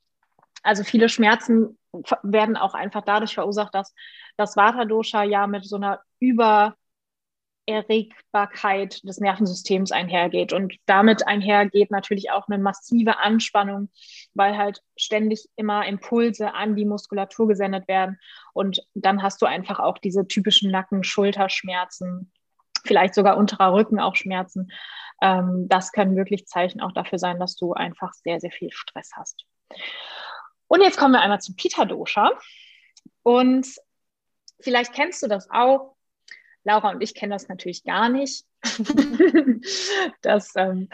Also 0.62 0.84
viele 0.84 1.08
Schmerzen 1.08 1.78
werden 2.22 2.56
auch 2.56 2.74
einfach 2.74 3.02
dadurch 3.04 3.34
verursacht, 3.34 3.74
dass 3.74 3.92
das 4.36 4.56
Vata-Dosha 4.56 5.24
ja 5.24 5.46
mit 5.46 5.64
so 5.64 5.76
einer 5.76 6.00
Übererregbarkeit 6.20 9.02
des 9.04 9.20
Nervensystems 9.20 9.92
einhergeht. 9.92 10.52
Und 10.52 10.74
damit 10.86 11.26
einhergeht 11.26 11.90
natürlich 11.90 12.30
auch 12.30 12.48
eine 12.48 12.58
massive 12.58 13.18
Anspannung, 13.18 13.88
weil 14.34 14.58
halt 14.58 14.82
ständig 14.96 15.48
immer 15.56 15.86
Impulse 15.86 16.54
an 16.54 16.76
die 16.76 16.84
Muskulatur 16.84 17.48
gesendet 17.48 17.88
werden. 17.88 18.18
Und 18.52 18.82
dann 18.94 19.22
hast 19.22 19.40
du 19.42 19.46
einfach 19.46 19.78
auch 19.78 19.98
diese 19.98 20.26
typischen 20.26 20.70
Nacken-Schulterschmerzen, 20.70 22.30
vielleicht 22.85 23.14
sogar 23.14 23.37
unterer 23.37 23.73
Rücken 23.73 24.00
auch 24.00 24.16
Schmerzen. 24.16 24.70
Ähm, 25.20 25.66
das 25.68 25.92
können 25.92 26.16
wirklich 26.16 26.47
Zeichen 26.47 26.80
auch 26.80 26.92
dafür 26.92 27.18
sein, 27.18 27.38
dass 27.38 27.56
du 27.56 27.73
einfach 27.73 28.12
sehr, 28.12 28.40
sehr 28.40 28.50
viel 28.50 28.70
Stress 28.73 29.11
hast. 29.14 29.44
Und 30.68 30.82
jetzt 30.82 30.99
kommen 30.99 31.14
wir 31.14 31.20
einmal 31.20 31.40
zum 31.40 31.56
Pita-Dosha. 31.56 32.32
Und 33.23 33.66
vielleicht 34.61 34.92
kennst 34.92 35.23
du 35.23 35.28
das 35.28 35.50
auch. 35.50 35.97
Laura 36.64 36.90
und 36.90 37.02
ich 37.02 37.14
kennen 37.14 37.32
das 37.32 37.49
natürlich 37.49 37.85
gar 37.85 38.08
nicht, 38.08 38.44
dass 40.23 40.54
ähm, 40.56 40.88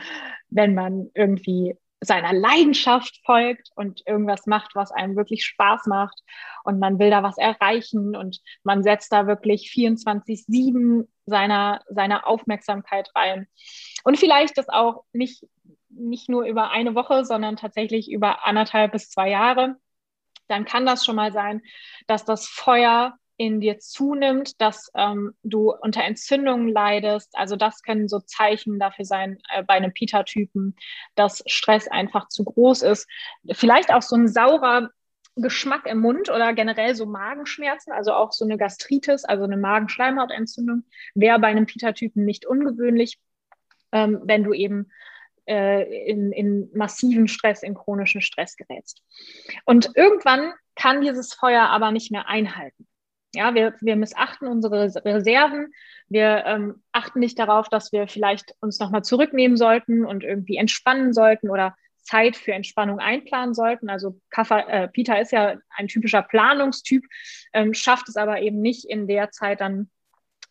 wenn 0.49 0.75
man 0.75 1.11
irgendwie 1.15 1.77
seiner 2.05 2.33
Leidenschaft 2.33 3.21
folgt 3.25 3.71
und 3.75 4.03
irgendwas 4.07 4.47
macht, 4.47 4.75
was 4.75 4.93
einem 4.93 5.17
wirklich 5.17 5.45
Spaß 5.45 5.87
macht 5.87 6.23
und 6.65 6.79
man 6.79 6.99
will 6.99 7.11
da 7.11 7.23
was 7.23 7.39
erreichen 7.39 8.17
und 8.17 8.41
man 8.63 8.83
setzt 8.83 9.13
da 9.13 9.27
wirklich 9.27 9.73
24-7 9.75 11.07
seiner, 11.27 11.83
seiner 11.89 12.27
Aufmerksamkeit 12.27 13.11
rein. 13.15 13.47
Und 14.05 14.19
vielleicht 14.19 14.59
das 14.59 14.69
auch 14.69 15.05
nicht, 15.13 15.47
nicht 15.89 16.29
nur 16.29 16.45
über 16.45 16.71
eine 16.71 16.95
Woche, 16.95 17.25
sondern 17.25 17.57
tatsächlich 17.57 18.11
über 18.11 18.47
anderthalb 18.47 18.93
bis 18.93 19.11
zwei 19.11 19.31
Jahre. 19.31 19.77
Dann 20.49 20.65
kann 20.65 20.87
das 20.87 21.05
schon 21.05 21.17
mal 21.17 21.33
sein, 21.33 21.63
dass 22.07 22.25
das 22.25 22.47
Feuer 22.47 23.17
in 23.37 23.61
dir 23.61 23.79
zunimmt, 23.79 24.61
dass 24.61 24.91
ähm, 24.95 25.35
du 25.43 25.73
unter 25.73 26.05
Entzündungen 26.05 26.69
leidest. 26.69 27.37
Also 27.37 27.57
das 27.57 27.83
können 27.83 28.09
so 28.09 28.21
Zeichen 28.21 28.79
dafür 28.79 29.05
sein 29.05 29.39
äh, 29.53 29.63
bei 29.63 29.75
einem 29.75 29.93
Pita-Typen, 29.93 30.77
dass 31.15 31.43
Stress 31.47 31.89
einfach 31.89 32.29
zu 32.29 32.45
groß 32.45 32.83
ist. 32.83 33.09
Vielleicht 33.53 33.93
auch 33.93 34.03
so 34.03 34.17
ein 34.17 34.29
saurer 34.29 34.91
Geschmack 35.37 35.87
im 35.87 35.99
Mund 35.99 36.31
oder 36.31 36.53
generell 36.53 36.95
so 36.95 37.07
Magenschmerzen, 37.07 37.93
also 37.93 38.13
auch 38.13 38.33
so 38.33 38.45
eine 38.45 38.57
Gastritis, 38.57 39.25
also 39.25 39.45
eine 39.45 39.57
Magenschleimhautentzündung, 39.57 40.85
wäre 41.15 41.41
bei 41.41 41.49
einem 41.49 41.67
Pita-Typen 41.67 42.25
nicht 42.25 42.47
ungewöhnlich, 42.47 43.19
ähm, 43.91 44.21
wenn 44.25 44.45
du 44.45 44.53
eben 44.53 44.93
äh, 45.47 46.09
in, 46.09 46.31
in 46.31 46.71
massiven 46.73 47.27
Stress, 47.27 47.65
in 47.65 47.75
chronischen 47.75 48.21
Stress 48.21 48.57
gerätst. 48.57 49.03
Und 49.65 49.91
irgendwann 49.97 50.53
kann 50.77 51.01
dieses 51.01 51.35
Feuer 51.35 51.65
aber 51.65 51.91
nicht 51.91 52.13
mehr 52.13 52.29
einhalten. 52.29 52.87
Ja, 53.35 53.55
wir, 53.55 53.75
wir 53.81 53.97
missachten 53.97 54.49
unsere 54.49 54.85
Reserven. 55.05 55.73
Wir 56.09 56.45
ähm, 56.47 56.83
achten 56.93 57.21
nicht 57.21 57.39
darauf, 57.39 57.69
dass 57.69 57.93
wir 57.93 58.09
vielleicht 58.09 58.55
uns 58.61 58.79
nochmal 58.79 59.03
zurücknehmen 59.03 59.57
sollten 59.57 60.05
und 60.05 60.23
irgendwie 60.23 60.57
entspannen 60.57 61.13
sollten 61.13 61.51
oder 61.51 61.75
Zeit 62.03 62.37
für 62.37 62.53
Entspannung 62.53 63.01
einplanen 63.01 63.55
sollten. 63.55 63.89
Also 63.89 64.21
Kaffa, 64.31 64.61
äh, 64.61 64.89
Peter 64.89 65.21
ist 65.21 65.33
ja 65.33 65.57
ein 65.71 65.89
typischer 65.89 66.23
Planungstyp, 66.23 67.05
ähm, 67.53 67.75
schafft 67.75 68.09
es 68.09 68.17
aber 68.17 68.41
eben 68.41 68.61
nicht 68.61 68.85
in 68.85 69.07
der 69.07 69.31
Zeit 69.31 69.61
dann 69.61 69.91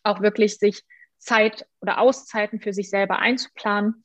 auch 0.02 0.20
wirklich 0.20 0.58
sich 0.58 0.82
Zeit 1.18 1.66
oder 1.80 1.98
Auszeiten 1.98 2.60
für 2.60 2.72
sich 2.72 2.90
selber 2.90 3.18
einzuplanen. 3.18 4.04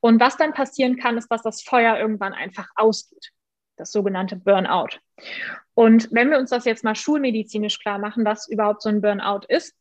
Und 0.00 0.20
was 0.20 0.36
dann 0.36 0.52
passieren 0.52 0.96
kann, 0.96 1.16
ist, 1.16 1.28
dass 1.28 1.42
das 1.42 1.62
Feuer 1.62 1.98
irgendwann 1.98 2.34
einfach 2.34 2.68
ausgeht 2.76 3.32
das 3.82 3.92
sogenannte 3.92 4.36
Burnout. 4.36 4.98
Und 5.74 6.08
wenn 6.12 6.30
wir 6.30 6.38
uns 6.38 6.50
das 6.50 6.64
jetzt 6.64 6.84
mal 6.84 6.94
schulmedizinisch 6.94 7.80
klar 7.80 7.98
machen, 7.98 8.24
was 8.24 8.48
überhaupt 8.48 8.82
so 8.82 8.88
ein 8.88 9.00
Burnout 9.00 9.46
ist, 9.48 9.74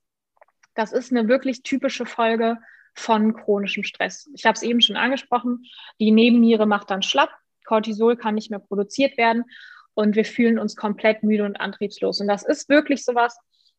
das 0.73 0.91
ist 0.91 1.11
eine 1.11 1.27
wirklich 1.27 1.63
typische 1.63 2.05
Folge 2.05 2.57
von 2.95 3.33
chronischem 3.33 3.83
Stress. 3.83 4.29
Ich 4.33 4.45
habe 4.45 4.55
es 4.55 4.63
eben 4.63 4.81
schon 4.81 4.95
angesprochen, 4.95 5.65
die 5.99 6.11
Nebenniere 6.11 6.65
macht 6.65 6.89
dann 6.89 7.03
schlapp, 7.03 7.29
Cortisol 7.65 8.17
kann 8.17 8.35
nicht 8.35 8.49
mehr 8.49 8.59
produziert 8.59 9.17
werden 9.17 9.45
und 9.93 10.15
wir 10.15 10.25
fühlen 10.25 10.57
uns 10.57 10.75
komplett 10.75 11.23
müde 11.23 11.45
und 11.45 11.59
antriebslos. 11.59 12.19
Und 12.21 12.27
das 12.27 12.43
ist 12.43 12.69
wirklich 12.69 13.05
sowas, 13.05 13.37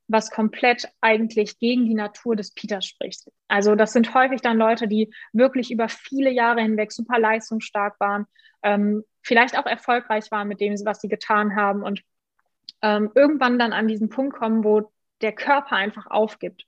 was 0.08 0.30
komplett 0.30 0.88
eigentlich 1.00 1.58
gegen 1.58 1.86
die 1.86 1.94
Natur 1.94 2.36
des 2.36 2.52
Peters 2.52 2.86
spricht. 2.86 3.28
Also 3.48 3.74
das 3.74 3.92
sind 3.92 4.14
häufig 4.14 4.40
dann 4.40 4.58
Leute, 4.58 4.86
die 4.86 5.12
wirklich 5.32 5.70
über 5.70 5.88
viele 5.88 6.30
Jahre 6.30 6.60
hinweg 6.62 6.92
super 6.92 7.18
leistungsstark 7.18 7.98
waren, 7.98 8.26
ähm, 8.62 9.04
vielleicht 9.22 9.56
auch 9.58 9.66
erfolgreich 9.66 10.30
waren 10.30 10.48
mit 10.48 10.60
dem, 10.60 10.74
was 10.84 11.00
sie 11.00 11.08
getan 11.08 11.56
haben 11.56 11.82
und 11.82 12.02
ähm, 12.82 13.10
irgendwann 13.14 13.58
dann 13.58 13.72
an 13.72 13.88
diesen 13.88 14.08
Punkt 14.08 14.36
kommen, 14.36 14.64
wo 14.64 14.92
der 15.20 15.32
Körper 15.32 15.76
einfach 15.76 16.06
aufgibt. 16.06 16.66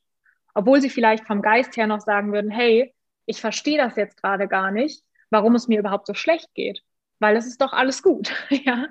Obwohl 0.54 0.80
sie 0.80 0.90
vielleicht 0.90 1.26
vom 1.26 1.42
Geist 1.42 1.76
her 1.76 1.86
noch 1.86 2.00
sagen 2.00 2.32
würden, 2.32 2.50
hey, 2.50 2.94
ich 3.26 3.40
verstehe 3.40 3.78
das 3.78 3.96
jetzt 3.96 4.22
gerade 4.22 4.46
gar 4.46 4.70
nicht, 4.70 5.02
warum 5.30 5.54
es 5.54 5.66
mir 5.66 5.80
überhaupt 5.80 6.06
so 6.06 6.14
schlecht 6.14 6.54
geht 6.54 6.82
weil 7.24 7.36
es 7.36 7.46
ist 7.46 7.60
doch 7.60 7.72
alles 7.72 8.02
gut, 8.02 8.32
ja. 8.50 8.88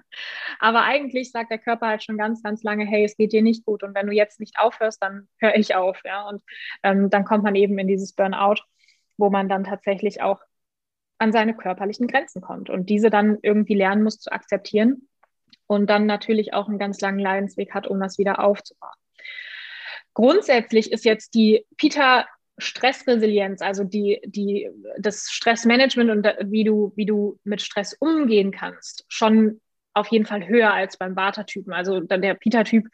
Aber 0.60 0.84
eigentlich 0.84 1.32
sagt 1.32 1.51
der 1.51 1.60
Körper 1.60 1.88
halt 1.88 2.03
schon 2.03 2.17
ganz, 2.17 2.41
ganz 2.41 2.63
lange, 2.63 2.86
hey, 2.86 3.05
es 3.05 3.15
geht 3.15 3.34
dir 3.34 3.41
nicht 3.41 3.65
gut 3.65 3.84
und 3.84 3.93
wenn 3.96 4.08
du 4.08 4.13
jetzt 4.13 4.39
nicht 4.39 4.58
aufhörst, 4.58 5.01
dann 5.03 5.27
höre 5.38 5.55
ich 5.55 5.75
auf, 5.75 6.00
ja. 6.03 6.27
Und 6.27 6.41
ähm, 6.84 7.10
dann 7.10 7.25
kommt 7.25 7.43
man 7.43 7.55
eben 7.55 7.77
in 7.77 7.88
dieses 7.88 8.13
Burnout, 8.13 8.62
wo 9.17 9.29
man 9.29 9.50
dann 9.50 9.65
tatsächlich 9.65 10.22
auch 10.22 10.39
an 11.17 11.32
seine 11.32 11.55
körperlichen 11.55 12.08
Grenzen 12.08 12.41
kommt 12.41 12.70
und 12.70 12.89
diese 12.89 13.10
dann 13.10 13.38
irgendwie 13.41 13.75
lernen 13.75 14.03
muss 14.03 14.20
zu 14.20 14.32
akzeptieren 14.32 15.08
und 15.67 15.89
dann 15.89 16.05
natürlich 16.05 16.53
auch 16.53 16.67
einen 16.67 16.79
ganz 16.79 17.00
langen 17.01 17.20
Leidensweg 17.20 17.74
hat, 17.74 17.88
um 17.88 18.00
das 18.00 18.17
wieder 18.17 18.43
aufzubauen. 18.43 18.91
Grundsätzlich 20.13 20.91
ist 20.91 21.05
jetzt 21.05 21.34
die 21.34 21.65
Peter 21.77 22.27
Stressresilienz, 22.58 23.62
also 23.62 23.84
die, 23.84 24.22
die, 24.25 24.70
das 25.00 25.32
Stressmanagement 25.32 26.12
und 26.12 26.51
wie 26.51 26.63
du, 26.63 26.93
wie 26.96 27.05
du 27.05 27.39
mit 27.43 27.62
Stress 27.62 27.93
umgehen 27.93 28.51
kannst, 28.51 29.05
schon 29.08 29.60
auf 29.93 30.08
jeden 30.08 30.25
Fall 30.25 30.48
höher 30.48 30.74
als 30.74 30.98
beim 30.98 31.15
Vata-Typen. 31.15 31.74
Also 31.74 32.00
der 32.00 32.34
Pita-Typ 32.36 32.86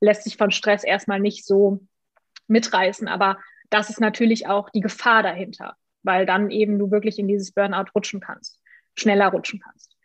lässt 0.00 0.24
sich 0.24 0.36
von 0.36 0.50
Stress 0.50 0.84
erstmal 0.84 1.20
nicht 1.20 1.46
so 1.46 1.80
mitreißen, 2.46 3.08
aber 3.08 3.38
das 3.70 3.90
ist 3.90 4.00
natürlich 4.00 4.46
auch 4.46 4.70
die 4.70 4.80
Gefahr 4.80 5.22
dahinter, 5.22 5.76
weil 6.06 6.24
dann 6.26 6.50
eben 6.50 6.78
du 6.78 6.90
wirklich 6.90 7.18
in 7.18 7.28
dieses 7.28 7.52
Burnout 7.52 7.90
rutschen 7.94 8.20
kannst, 8.20 8.60
schneller 8.96 9.28
rutschen 9.28 9.60
kannst. 9.60 9.96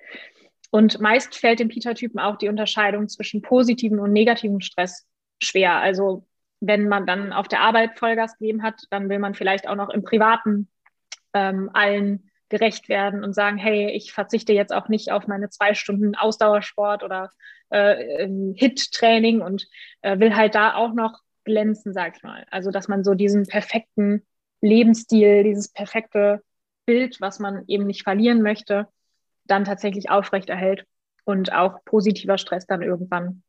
Und 0.72 1.00
meist 1.00 1.36
fällt 1.36 1.60
dem 1.60 1.68
Pita-Typen 1.68 2.20
auch 2.20 2.38
die 2.38 2.50
Unterscheidung 2.50 3.08
zwischen 3.10 3.42
positiven 3.42 4.00
und 4.00 4.14
negativen 4.14 4.62
Stress 4.62 5.06
schwer. 5.42 5.76
Also 5.76 6.28
wenn 6.62 6.88
man 6.88 7.06
dann 7.06 7.34
auf 7.34 7.48
der 7.48 7.62
Arbeit 7.62 7.98
Vollgas 7.98 8.38
gegeben 8.38 8.64
hat, 8.64 8.82
dann 8.90 9.10
will 9.10 9.20
man 9.20 9.34
vielleicht 9.34 9.68
auch 9.68 9.76
noch 9.76 9.90
im 9.90 10.04
Privaten 10.04 10.70
ähm, 11.34 11.70
allen 11.74 12.32
gerecht 12.50 12.90
werden 12.90 13.24
und 13.24 13.34
sagen, 13.34 13.58
hey, 13.58 13.90
ich 13.92 14.14
verzichte 14.14 14.54
jetzt 14.54 14.74
auch 14.74 14.90
nicht 14.90 15.12
auf 15.12 15.28
meine 15.28 15.50
zwei 15.50 15.74
Stunden 15.74 16.16
Ausdauersport 16.16 17.04
oder 17.04 17.32
äh, 17.70 18.28
Hit-Training 18.56 19.42
und 19.42 19.68
äh, 20.02 20.20
will 20.20 20.36
halt 20.36 20.56
da 20.56 20.76
auch 20.76 20.94
noch 20.94 21.20
glänzen, 21.44 21.94
sag 21.94 22.18
ich 22.18 22.24
mal. 22.24 22.46
Also, 22.52 22.70
dass 22.72 22.88
man 22.88 23.04
so 23.04 23.14
diesen 23.14 23.48
perfekten 23.48 24.26
Lebensstil, 24.62 25.44
dieses 25.44 25.70
perfekte 25.70 26.44
Bild, 26.86 27.20
was 27.20 27.40
man 27.40 27.64
eben 27.68 27.86
nicht 27.88 28.04
verlieren 28.04 28.42
möchte, 28.42 28.88
dann 29.46 29.66
tatsächlich 29.66 30.10
aufrechterhält 30.10 30.86
und 31.26 31.52
auch 31.52 31.84
positiver 31.86 32.38
Stress 32.38 32.66
dann 32.68 32.82
irgendwann 32.82 33.44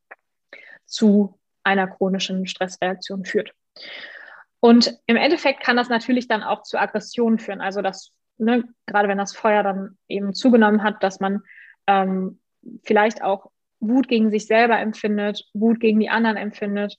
zu 0.86 1.38
einer 1.62 1.86
chronischen 1.86 2.46
Stressreaktion 2.46 3.24
führt. 3.24 3.52
Und 4.60 4.98
im 5.06 5.16
Endeffekt 5.16 5.60
kann 5.60 5.76
das 5.76 5.88
natürlich 5.88 6.28
dann 6.28 6.42
auch 6.42 6.62
zu 6.62 6.78
Aggressionen 6.78 7.38
führen. 7.38 7.60
Also 7.60 7.82
dass, 7.82 8.12
ne, 8.38 8.64
gerade 8.86 9.08
wenn 9.08 9.18
das 9.18 9.34
Feuer 9.34 9.62
dann 9.62 9.98
eben 10.08 10.34
zugenommen 10.34 10.82
hat, 10.82 11.02
dass 11.02 11.20
man 11.20 11.42
ähm, 11.86 12.40
vielleicht 12.84 13.22
auch 13.22 13.50
Wut 13.80 14.06
gegen 14.06 14.30
sich 14.30 14.46
selber 14.46 14.78
empfindet, 14.78 15.48
Wut 15.52 15.80
gegen 15.80 15.98
die 15.98 16.10
anderen 16.10 16.36
empfindet 16.36 16.98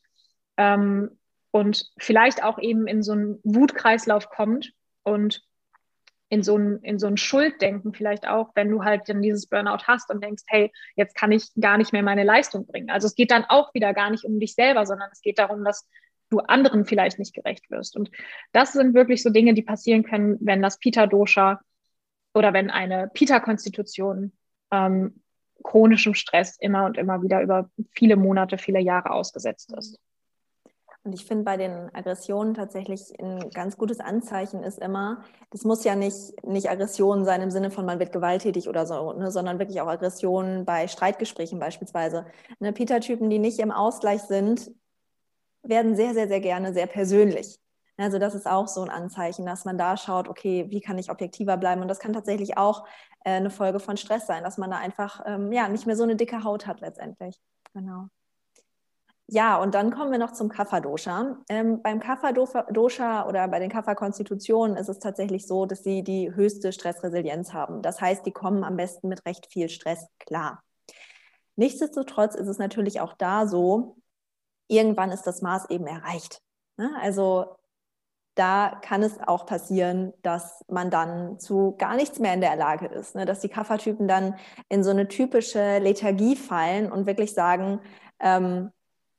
ähm, 0.58 1.18
und 1.54 1.86
vielleicht 2.00 2.44
auch 2.44 2.58
eben 2.58 2.88
in 2.88 3.04
so 3.04 3.12
einen 3.12 3.40
Wutkreislauf 3.44 4.28
kommt 4.30 4.74
und 5.04 5.44
in 6.30 6.42
so 6.42 6.58
ein, 6.58 6.80
in 6.82 6.98
so 6.98 7.06
ein 7.06 7.16
Schulddenken 7.16 7.94
vielleicht 7.94 8.28
auch, 8.28 8.50
wenn 8.56 8.72
du 8.72 8.84
halt 8.84 9.08
dann 9.08 9.22
dieses 9.22 9.46
Burnout 9.46 9.84
hast 9.86 10.10
und 10.10 10.24
denkst, 10.24 10.42
hey, 10.48 10.72
jetzt 10.96 11.16
kann 11.16 11.32
ich 11.32 11.54
gar 11.62 11.78
nicht 11.78 11.94
mehr 11.94 12.02
meine 12.02 12.24
Leistung 12.24 12.66
bringen. 12.66 12.90
Also 12.90 13.06
es 13.06 13.14
geht 13.14 13.30
dann 13.30 13.46
auch 13.46 13.72
wieder 13.76 13.94
gar 13.94 14.10
nicht 14.10 14.24
um 14.26 14.40
dich 14.40 14.56
selber, 14.56 14.88
sondern 14.88 15.10
es 15.12 15.22
geht 15.22 15.38
darum, 15.38 15.64
dass 15.64 15.88
du 16.32 16.40
anderen 16.40 16.86
vielleicht 16.86 17.20
nicht 17.20 17.36
gerecht 17.36 17.70
wirst. 17.70 17.96
Und 17.96 18.10
das 18.52 18.74
sind 18.74 18.96
wirklich 18.96 19.22
so 19.22 19.30
Dinge, 19.30 19.54
die 19.54 19.62
passieren 19.62 20.02
können, 20.02 20.40
wenn 20.42 20.64
das 20.64 20.80
Pita-Dosha 20.80 21.62
oder 22.34 22.52
wenn 22.54 22.72
eine 22.72 23.12
Pita-Konstitution 23.14 24.32
ähm, 24.72 25.22
chronischem 25.62 26.16
Stress 26.16 26.58
immer 26.60 26.86
und 26.86 26.98
immer 26.98 27.22
wieder 27.22 27.44
über 27.44 27.70
viele 27.92 28.16
Monate, 28.16 28.58
viele 28.58 28.80
Jahre 28.80 29.12
ausgesetzt 29.12 29.72
ist. 29.78 30.00
Und 31.06 31.14
ich 31.14 31.26
finde 31.26 31.44
bei 31.44 31.58
den 31.58 31.94
Aggressionen 31.94 32.54
tatsächlich 32.54 33.14
ein 33.20 33.50
ganz 33.50 33.78
gutes 33.78 34.00
Anzeichen 34.00 34.64
ist 34.64 34.80
immer, 34.80 35.24
das 35.50 35.66
muss 35.66 35.84
ja 35.84 35.96
nicht, 35.96 36.46
nicht 36.46 36.70
Aggression 36.70 37.26
sein 37.26 37.42
im 37.42 37.52
Sinne 37.52 37.72
von, 37.72 37.86
man 37.86 38.00
wird 38.00 38.14
gewalttätig 38.14 38.70
oder 38.70 38.86
so, 38.86 39.12
ne, 39.12 39.30
sondern 39.30 39.60
wirklich 39.60 39.82
auch 39.82 39.88
Aggressionen 39.88 40.64
bei 40.64 40.88
Streitgesprächen 40.88 41.60
beispielsweise. 41.60 42.26
Ne, 42.60 42.72
Peter-Typen, 42.72 43.30
die 43.30 43.40
nicht 43.40 43.60
im 43.60 43.72
Ausgleich 43.72 44.22
sind, 44.22 44.72
werden 45.62 45.96
sehr, 45.98 46.14
sehr, 46.14 46.30
sehr 46.30 46.40
gerne 46.40 46.74
sehr 46.74 46.88
persönlich. 46.88 47.60
Also 47.98 48.18
das 48.18 48.34
ist 48.34 48.48
auch 48.48 48.68
so 48.68 48.82
ein 48.82 48.90
Anzeichen, 48.90 49.46
dass 49.46 49.66
man 49.66 49.78
da 49.78 49.98
schaut, 49.98 50.28
okay, 50.28 50.66
wie 50.70 50.82
kann 50.82 50.98
ich 50.98 51.12
objektiver 51.12 51.58
bleiben? 51.58 51.82
Und 51.82 51.90
das 51.90 52.00
kann 52.00 52.14
tatsächlich 52.14 52.58
auch 52.58 52.88
äh, 53.24 53.32
eine 53.32 53.50
Folge 53.50 53.80
von 53.80 53.98
Stress 53.98 54.26
sein, 54.26 54.44
dass 54.44 54.58
man 54.58 54.72
da 54.72 54.78
einfach 54.78 55.22
ähm, 55.26 55.52
ja 55.52 55.68
nicht 55.68 55.86
mehr 55.86 55.98
so 55.98 56.04
eine 56.04 56.16
dicke 56.16 56.44
Haut 56.44 56.66
hat 56.66 56.80
letztendlich. 56.82 57.40
Genau. 57.74 58.08
Ja, 59.34 59.58
und 59.58 59.74
dann 59.74 59.90
kommen 59.90 60.12
wir 60.12 60.20
noch 60.20 60.34
zum 60.34 60.48
Kapha-Dosha. 60.48 61.38
Ähm, 61.50 61.82
beim 61.82 62.00
Kapha-Dosha 62.00 63.28
oder 63.28 63.48
bei 63.48 63.58
den 63.58 63.72
Kapha-Konstitutionen 63.72 64.78
ist 64.78 64.90
es 64.90 65.00
tatsächlich 65.00 65.48
so, 65.48 65.66
dass 65.66 65.82
sie 65.84 66.04
die 66.04 66.36
höchste 66.36 66.72
Stressresilienz 66.72 67.52
haben. 67.52 67.82
Das 67.82 68.00
heißt, 68.00 68.28
die 68.28 68.32
kommen 68.32 68.64
am 68.64 68.78
besten 68.78 69.08
mit 69.08 69.26
recht 69.26 69.48
viel 69.52 69.70
Stress 69.70 70.06
klar. 70.20 70.62
Nichtsdestotrotz 71.56 72.36
ist 72.36 72.48
es 72.48 72.60
natürlich 72.60 73.02
auch 73.02 73.16
da 73.16 73.48
so, 73.48 73.98
irgendwann 74.68 75.10
ist 75.10 75.24
das 75.24 75.42
Maß 75.42 75.72
eben 75.72 75.88
erreicht. 75.88 76.40
Ne? 76.78 76.92
Also 77.02 77.56
da 78.36 78.80
kann 78.84 79.02
es 79.02 79.20
auch 79.20 79.48
passieren, 79.48 80.14
dass 80.22 80.64
man 80.68 80.92
dann 80.92 81.40
zu 81.40 81.76
gar 81.80 81.96
nichts 81.96 82.20
mehr 82.20 82.36
in 82.36 82.42
der 82.42 82.56
Lage 82.56 82.86
ist, 82.86 83.16
ne? 83.16 83.26
dass 83.26 83.40
die 83.40 83.50
Kaffertypen 83.50 84.08
dann 84.08 84.36
in 84.70 84.84
so 84.84 84.92
eine 84.92 85.08
typische 85.08 85.80
Lethargie 85.80 86.36
fallen 86.36 86.92
und 86.92 87.08
wirklich 87.08 87.34
sagen, 87.34 87.82
ähm, 88.20 88.70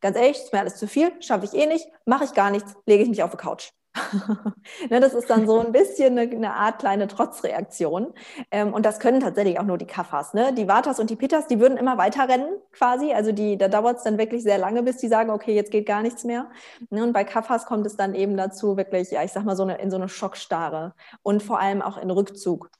ganz 0.05 0.19
ehrlich, 0.19 0.37
ist 0.37 0.53
mir 0.53 0.61
alles 0.61 0.77
zu 0.77 0.87
viel, 0.87 1.11
schaffe 1.23 1.47
ich 1.47 1.55
eh 1.55 1.65
nicht, 1.65 1.89
mache 2.05 2.25
ich 2.25 2.35
gar 2.35 2.51
nichts, 2.51 2.75
lege 2.85 3.03
ich 3.03 3.09
mich 3.09 3.23
auf 3.23 3.31
die 3.31 3.39
Couch. 3.39 3.71
ne, 4.91 5.01
das 5.01 5.15
ist 5.15 5.31
dann 5.31 5.47
so 5.47 5.61
ein 5.61 5.73
bisschen 5.73 6.19
eine, 6.19 6.31
eine 6.31 6.53
Art 6.53 6.81
kleine 6.81 7.09
Trotzreaktion. 7.09 8.13
Ähm, 8.51 8.75
und 8.75 8.85
das 8.85 9.01
können 9.01 9.21
tatsächlich 9.21 9.59
auch 9.59 9.65
nur 9.65 9.79
die 9.79 9.87
Kaffers. 9.87 10.35
Ne? 10.35 10.53
Die 10.53 10.69
Vatas 10.69 11.01
und 11.01 11.09
die 11.09 11.17
Pitas, 11.17 11.47
die 11.47 11.59
würden 11.59 11.79
immer 11.79 11.97
weiter 11.97 12.29
rennen 12.29 12.49
quasi. 12.73 13.15
Also 13.15 13.33
die, 13.33 13.57
da 13.57 13.69
dauert 13.69 13.99
es 13.99 14.03
dann 14.03 14.19
wirklich 14.19 14.43
sehr 14.43 14.59
lange, 14.59 14.83
bis 14.83 14.99
die 14.99 15.09
sagen, 15.09 15.31
okay, 15.31 15.55
jetzt 15.55 15.71
geht 15.71 15.87
gar 15.87 16.03
nichts 16.03 16.25
mehr. 16.25 16.51
Ne? 16.91 17.03
Und 17.03 17.15
bei 17.15 17.25
Kaffers 17.25 17.65
kommt 17.65 17.87
es 17.87 17.97
dann 17.97 18.15
eben 18.15 18.37
dazu, 18.37 18.77
wirklich, 18.77 19.11
ja, 19.11 19.23
ich 19.23 19.33
sag 19.33 19.45
mal, 19.45 19.57
so 19.57 19.63
eine, 19.63 19.79
in 19.79 19.91
so 19.91 19.97
eine 19.97 20.11
Schockstarre 20.11 20.95
und 21.23 21.43
vor 21.43 21.61
allem 21.61 21.81
auch 21.81 21.97
in 21.97 22.11
Rückzug. 22.11 22.71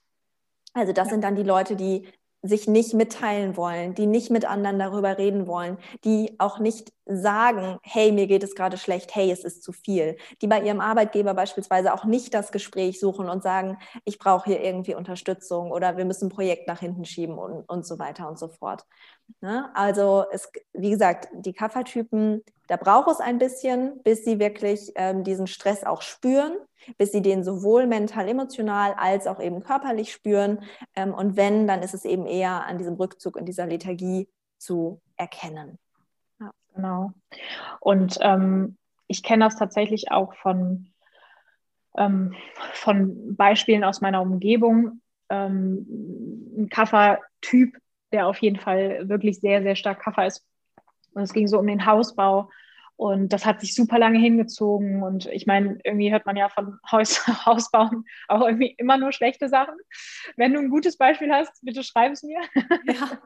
Also 0.75 0.93
das 0.93 1.09
sind 1.09 1.25
dann 1.25 1.37
die 1.37 1.43
Leute, 1.43 1.75
die 1.75 2.07
sich 2.45 2.69
nicht 2.69 2.93
mitteilen 2.93 3.57
wollen, 3.57 3.95
die 3.95 4.07
nicht 4.07 4.31
mit 4.31 4.45
anderen 4.45 4.79
darüber 4.79 5.17
reden 5.17 5.47
wollen, 5.47 5.79
die 6.05 6.37
auch 6.39 6.59
nicht 6.59 6.93
sagen, 7.07 7.79
hey, 7.83 8.13
mir 8.13 8.27
geht 8.27 8.43
es 8.43 8.55
gerade 8.55 8.77
schlecht, 8.77 9.15
hey, 9.15 9.31
es 9.31 9.45
ist 9.45 9.63
zu 9.63 9.73
viel, 9.73 10.17
die 10.43 10.47
bei 10.47 10.61
ihrem 10.61 10.81
Arbeitgeber 10.81 11.33
beispielsweise 11.33 11.95
auch 11.95 12.05
nicht 12.05 12.35
das 12.35 12.53
Gespräch 12.53 13.01
suchen 13.01 13.31
und 13.31 13.43
sagen, 13.43 13.79
ich 14.05 14.19
brauche 14.19 14.45
hier 14.45 14.63
irgendwie 14.63 14.95
Unterstützung 14.95 15.71
oder 15.71 15.97
wir 15.97 16.05
müssen 16.05 16.27
ein 16.27 16.35
Projekt 16.35 16.69
nach 16.69 16.81
hinten 16.81 17.07
schieben 17.07 17.39
und, 17.39 17.67
und 17.67 17.87
so 17.87 17.99
weiter 17.99 18.29
und 18.29 18.39
so 18.39 18.49
fort. 18.49 18.85
Ne? 19.41 19.71
Also 19.75 20.27
es, 20.31 20.51
wie 20.75 20.91
gesagt, 20.91 21.29
die 21.33 21.55
Kaffertypen, 21.55 22.43
da 22.69 22.77
braucht 22.77 23.11
es 23.11 23.21
ein 23.21 23.39
bisschen, 23.39 24.03
bis 24.03 24.25
sie 24.25 24.39
wirklich 24.39 24.93
ähm, 24.97 25.25
diesen 25.25 25.47
Stress 25.47 25.85
auch 25.85 26.03
spüren 26.03 26.57
bis 26.99 27.13
sie 27.13 27.23
den 27.23 27.45
sowohl 27.45 27.87
mental, 27.87 28.29
emotional 28.29 28.95
als 28.95 29.27
auch 29.27 29.41
eben 29.41 29.63
körperlich 29.63 30.13
spüren. 30.13 30.63
Ähm, 30.95 31.15
und 31.15 31.37
wenn, 31.37 31.67
dann 31.67 31.83
ist 31.83 31.95
es 31.95 32.05
eben 32.05 32.27
eher 32.27 32.67
an 32.67 32.79
diesem 32.79 32.95
Rückzug 32.95 33.37
in 33.37 33.47
dieser 33.47 33.67
Lethargie 33.67 34.29
zu 34.59 35.01
erkennen. 35.17 35.79
Ja. 36.41 36.53
Genau. 36.75 37.13
Und 37.81 38.19
ähm, 38.21 38.77
ich 39.07 39.23
kenne 39.23 39.45
das 39.45 39.57
tatsächlich 39.57 40.11
auch 40.11 40.35
von, 40.35 40.89
ähm, 41.97 42.35
von 42.73 43.37
Beispielen 43.37 43.85
aus 43.85 44.01
meiner 44.01 44.23
Umgebung. 44.23 45.01
Ähm, 45.29 45.87
ein 46.57 46.69
Kaffer-Typ, 46.69 47.77
der 48.13 48.27
auf 48.27 48.39
jeden 48.39 48.59
Fall 48.59 49.09
wirklich 49.09 49.41
sehr, 49.41 49.63
sehr 49.63 49.77
stark 49.77 50.01
Kaffer 50.01 50.27
ist. 50.27 50.45
Und 51.15 51.23
es 51.23 51.33
ging 51.33 51.47
so 51.47 51.59
um 51.59 51.67
den 51.67 51.87
Hausbau 51.87 52.51
und 53.05 53.35
das 53.35 53.45
hat 53.45 53.61
sich 53.61 53.75
super 53.75 53.99
lange 53.99 54.19
hingezogen. 54.19 55.03
Und 55.03 55.27
ich 55.27 55.45
meine, 55.45 55.79
irgendwie 55.85 56.11
hört 56.11 56.25
man 56.25 56.37
ja 56.37 56.49
von 56.49 56.79
Haus, 56.91 57.27
Hausbauen 57.45 58.07
auch 58.29 58.41
irgendwie 58.41 58.75
immer 58.79 58.97
nur 58.97 59.13
schlechte 59.13 59.51
Sachen. 59.51 59.75
Wenn 60.39 60.55
du 60.55 60.61
ein 60.61 60.71
gutes 60.71 60.97
Beispiel 60.97 61.31
hast, 61.31 61.53
bitte 61.61 61.85
schreib 61.85 62.13
es 62.13 62.23
mir. 62.23 62.41
Ja. 62.87 63.19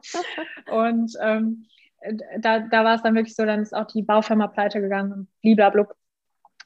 und 0.85 1.13
ähm, 1.21 1.65
da, 2.39 2.59
da 2.59 2.83
war 2.83 2.95
es 2.95 3.03
dann 3.03 3.15
wirklich 3.15 3.37
so, 3.37 3.45
dann 3.45 3.61
ist 3.61 3.73
auch 3.73 3.87
die 3.87 4.01
Baufirma 4.01 4.47
pleite 4.47 4.81
gegangen 4.81 5.13
und 5.13 5.27
bliblablub. 5.39 5.95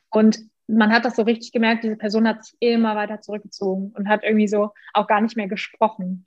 Und 0.10 0.40
man 0.66 0.92
hat 0.92 1.06
das 1.06 1.16
so 1.16 1.22
richtig 1.22 1.52
gemerkt, 1.52 1.84
diese 1.84 1.98
Person 1.98 2.28
hat 2.28 2.44
sich 2.44 2.56
immer 2.62 2.96
weiter 2.96 3.22
zurückgezogen 3.22 3.94
und 3.96 4.10
hat 4.10 4.24
irgendwie 4.24 4.48
so 4.48 4.72
auch 4.92 5.06
gar 5.06 5.22
nicht 5.22 5.38
mehr 5.38 5.48
gesprochen. 5.48 6.26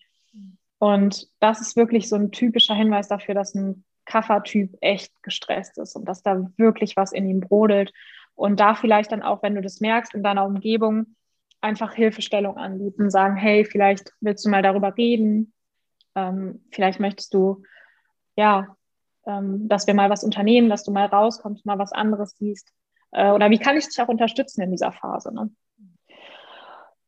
Und 0.78 1.26
das 1.40 1.60
ist 1.60 1.74
wirklich 1.74 2.08
so 2.08 2.14
ein 2.14 2.30
typischer 2.30 2.76
Hinweis 2.76 3.08
dafür, 3.08 3.34
dass 3.34 3.56
ein 3.56 3.84
Kaffertyp 4.06 4.76
echt 4.80 5.12
gestresst 5.22 5.78
ist 5.78 5.96
und 5.96 6.06
dass 6.06 6.22
da 6.22 6.50
wirklich 6.56 6.96
was 6.96 7.12
in 7.12 7.28
ihm 7.28 7.40
brodelt. 7.40 7.92
Und 8.34 8.60
da 8.60 8.74
vielleicht 8.74 9.12
dann 9.12 9.22
auch, 9.22 9.42
wenn 9.42 9.54
du 9.54 9.62
das 9.62 9.80
merkst 9.80 10.14
in 10.14 10.22
deiner 10.22 10.44
Umgebung, 10.44 11.16
einfach 11.60 11.94
Hilfestellung 11.94 12.56
anbieten, 12.56 13.10
sagen, 13.10 13.36
hey, 13.36 13.64
vielleicht 13.64 14.12
willst 14.20 14.44
du 14.44 14.50
mal 14.50 14.62
darüber 14.62 14.96
reden, 14.96 15.52
ähm, 16.14 16.64
vielleicht 16.70 17.00
möchtest 17.00 17.34
du, 17.34 17.62
ja, 18.36 18.76
ähm, 19.26 19.68
dass 19.68 19.86
wir 19.86 19.94
mal 19.94 20.10
was 20.10 20.22
unternehmen, 20.22 20.68
dass 20.68 20.84
du 20.84 20.92
mal 20.92 21.06
rauskommst, 21.06 21.66
mal 21.66 21.78
was 21.78 21.92
anderes 21.92 22.36
siehst. 22.38 22.72
Äh, 23.10 23.30
oder 23.30 23.50
wie 23.50 23.58
kann 23.58 23.76
ich 23.76 23.86
dich 23.86 24.00
auch 24.00 24.08
unterstützen 24.08 24.62
in 24.62 24.70
dieser 24.70 24.92
Phase? 24.92 25.34
Ne? 25.34 25.50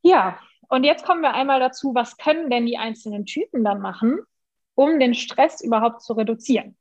Ja, 0.03 0.39
und 0.69 0.85
jetzt 0.85 1.05
kommen 1.05 1.23
wir 1.23 1.35
einmal 1.35 1.61
dazu, 1.61 1.95
was 1.95 2.17
können 2.17 2.51
denn 2.51 2.67
die 2.67 2.79
einzelnen 2.79 3.25
Typen 3.25 3.65
dann 3.65 3.81
machen, 3.81 4.21
um 4.75 4.99
den 4.99 5.15
Stress 5.15 5.61
überhaupt 5.61 6.03
zu 6.03 6.13
reduzieren? 6.13 6.77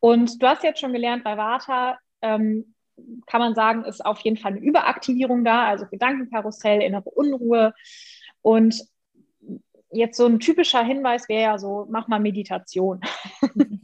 Und 0.00 0.42
du 0.42 0.46
hast 0.46 0.62
jetzt 0.62 0.80
schon 0.80 0.92
gelernt, 0.92 1.24
bei 1.24 1.36
Vata 1.36 1.98
ähm, 2.22 2.74
kann 3.26 3.40
man 3.40 3.54
sagen, 3.54 3.84
ist 3.84 4.04
auf 4.04 4.20
jeden 4.20 4.36
Fall 4.36 4.52
eine 4.52 4.60
Überaktivierung 4.60 5.44
da, 5.44 5.66
also 5.66 5.86
Gedankenkarussell, 5.86 6.82
innere 6.82 7.10
Unruhe. 7.10 7.74
Und 8.42 8.84
jetzt 9.90 10.16
so 10.16 10.26
ein 10.26 10.40
typischer 10.40 10.84
Hinweis 10.84 11.28
wäre 11.28 11.42
ja 11.42 11.58
so, 11.58 11.86
mach 11.90 12.08
mal 12.08 12.20
Meditation. 12.20 13.00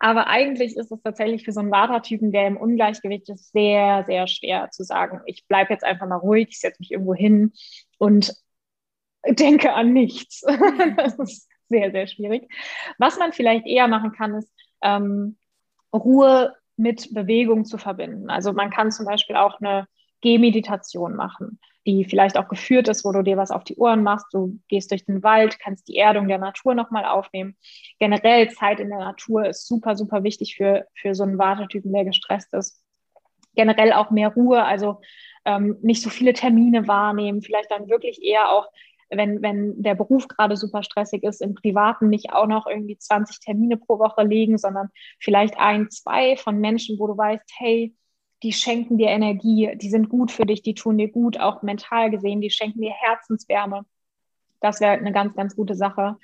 Aber 0.00 0.28
eigentlich 0.28 0.76
ist 0.76 0.92
es 0.92 1.02
tatsächlich 1.02 1.44
für 1.44 1.52
so 1.52 1.60
einen 1.60 1.72
Vata-Typen, 1.72 2.30
der 2.30 2.46
im 2.46 2.56
Ungleichgewicht 2.56 3.28
ist, 3.30 3.52
sehr, 3.52 4.04
sehr 4.06 4.28
schwer 4.28 4.70
zu 4.70 4.84
sagen, 4.84 5.20
ich 5.26 5.46
bleibe 5.48 5.72
jetzt 5.72 5.84
einfach 5.84 6.06
mal 6.06 6.16
ruhig, 6.16 6.48
ich 6.50 6.60
setze 6.60 6.80
mich 6.80 6.92
irgendwo 6.92 7.14
hin 7.14 7.52
und 7.98 8.32
denke 9.28 9.72
an 9.72 9.92
nichts. 9.92 10.42
das 10.96 11.18
ist 11.18 11.48
sehr, 11.68 11.90
sehr 11.90 12.06
schwierig. 12.06 12.48
Was 12.98 13.18
man 13.18 13.32
vielleicht 13.32 13.66
eher 13.66 13.88
machen 13.88 14.12
kann, 14.12 14.36
ist, 14.36 14.52
ähm, 14.82 15.36
Ruhe 15.92 16.54
mit 16.76 17.12
Bewegung 17.12 17.64
zu 17.64 17.78
verbinden. 17.78 18.30
Also 18.30 18.52
man 18.52 18.70
kann 18.70 18.92
zum 18.92 19.06
Beispiel 19.06 19.36
auch 19.36 19.60
eine 19.60 19.86
Gehmeditation 20.20 21.14
machen, 21.14 21.58
die 21.86 22.04
vielleicht 22.04 22.36
auch 22.36 22.48
geführt 22.48 22.88
ist, 22.88 23.04
wo 23.04 23.12
du 23.12 23.22
dir 23.22 23.36
was 23.36 23.50
auf 23.50 23.64
die 23.64 23.76
Ohren 23.76 24.02
machst. 24.02 24.26
Du 24.32 24.58
gehst 24.68 24.90
durch 24.90 25.04
den 25.04 25.22
Wald, 25.22 25.58
kannst 25.58 25.88
die 25.88 25.96
Erdung 25.96 26.28
der 26.28 26.38
Natur 26.38 26.74
nochmal 26.74 27.04
aufnehmen. 27.04 27.56
Generell 27.98 28.50
Zeit 28.50 28.80
in 28.80 28.90
der 28.90 28.98
Natur 28.98 29.46
ist 29.46 29.66
super, 29.66 29.96
super 29.96 30.22
wichtig 30.22 30.56
für, 30.56 30.86
für 30.94 31.14
so 31.14 31.22
einen 31.22 31.38
Wartetypen, 31.38 31.92
der 31.92 32.04
gestresst 32.04 32.52
ist. 32.52 32.82
Generell 33.54 33.92
auch 33.92 34.10
mehr 34.10 34.28
Ruhe, 34.28 34.64
also 34.64 35.00
ähm, 35.44 35.78
nicht 35.82 36.02
so 36.02 36.10
viele 36.10 36.32
Termine 36.32 36.86
wahrnehmen, 36.86 37.42
vielleicht 37.42 37.70
dann 37.70 37.88
wirklich 37.88 38.22
eher 38.22 38.52
auch 38.52 38.68
wenn, 39.10 39.42
wenn 39.42 39.82
der 39.82 39.94
Beruf 39.94 40.28
gerade 40.28 40.56
super 40.56 40.82
stressig 40.82 41.22
ist, 41.22 41.40
im 41.40 41.54
Privaten 41.54 42.08
nicht 42.08 42.32
auch 42.32 42.46
noch 42.46 42.66
irgendwie 42.66 42.98
20 42.98 43.40
Termine 43.40 43.76
pro 43.76 43.98
Woche 43.98 44.22
legen, 44.22 44.58
sondern 44.58 44.90
vielleicht 45.20 45.58
ein, 45.58 45.90
zwei 45.90 46.36
von 46.36 46.58
Menschen, 46.60 46.98
wo 46.98 47.06
du 47.06 47.16
weißt, 47.16 47.44
hey, 47.58 47.94
die 48.42 48.52
schenken 48.52 48.98
dir 48.98 49.08
Energie, 49.08 49.76
die 49.76 49.90
sind 49.90 50.08
gut 50.08 50.30
für 50.30 50.46
dich, 50.46 50.62
die 50.62 50.74
tun 50.74 50.98
dir 50.98 51.10
gut, 51.10 51.40
auch 51.40 51.62
mental 51.62 52.10
gesehen, 52.10 52.40
die 52.40 52.50
schenken 52.50 52.80
dir 52.80 52.92
Herzenswärme. 52.92 53.84
Das 54.60 54.80
wäre 54.80 54.92
eine 54.92 55.12
ganz, 55.12 55.34
ganz 55.34 55.54
gute 55.54 55.74
Sache. 55.74 56.16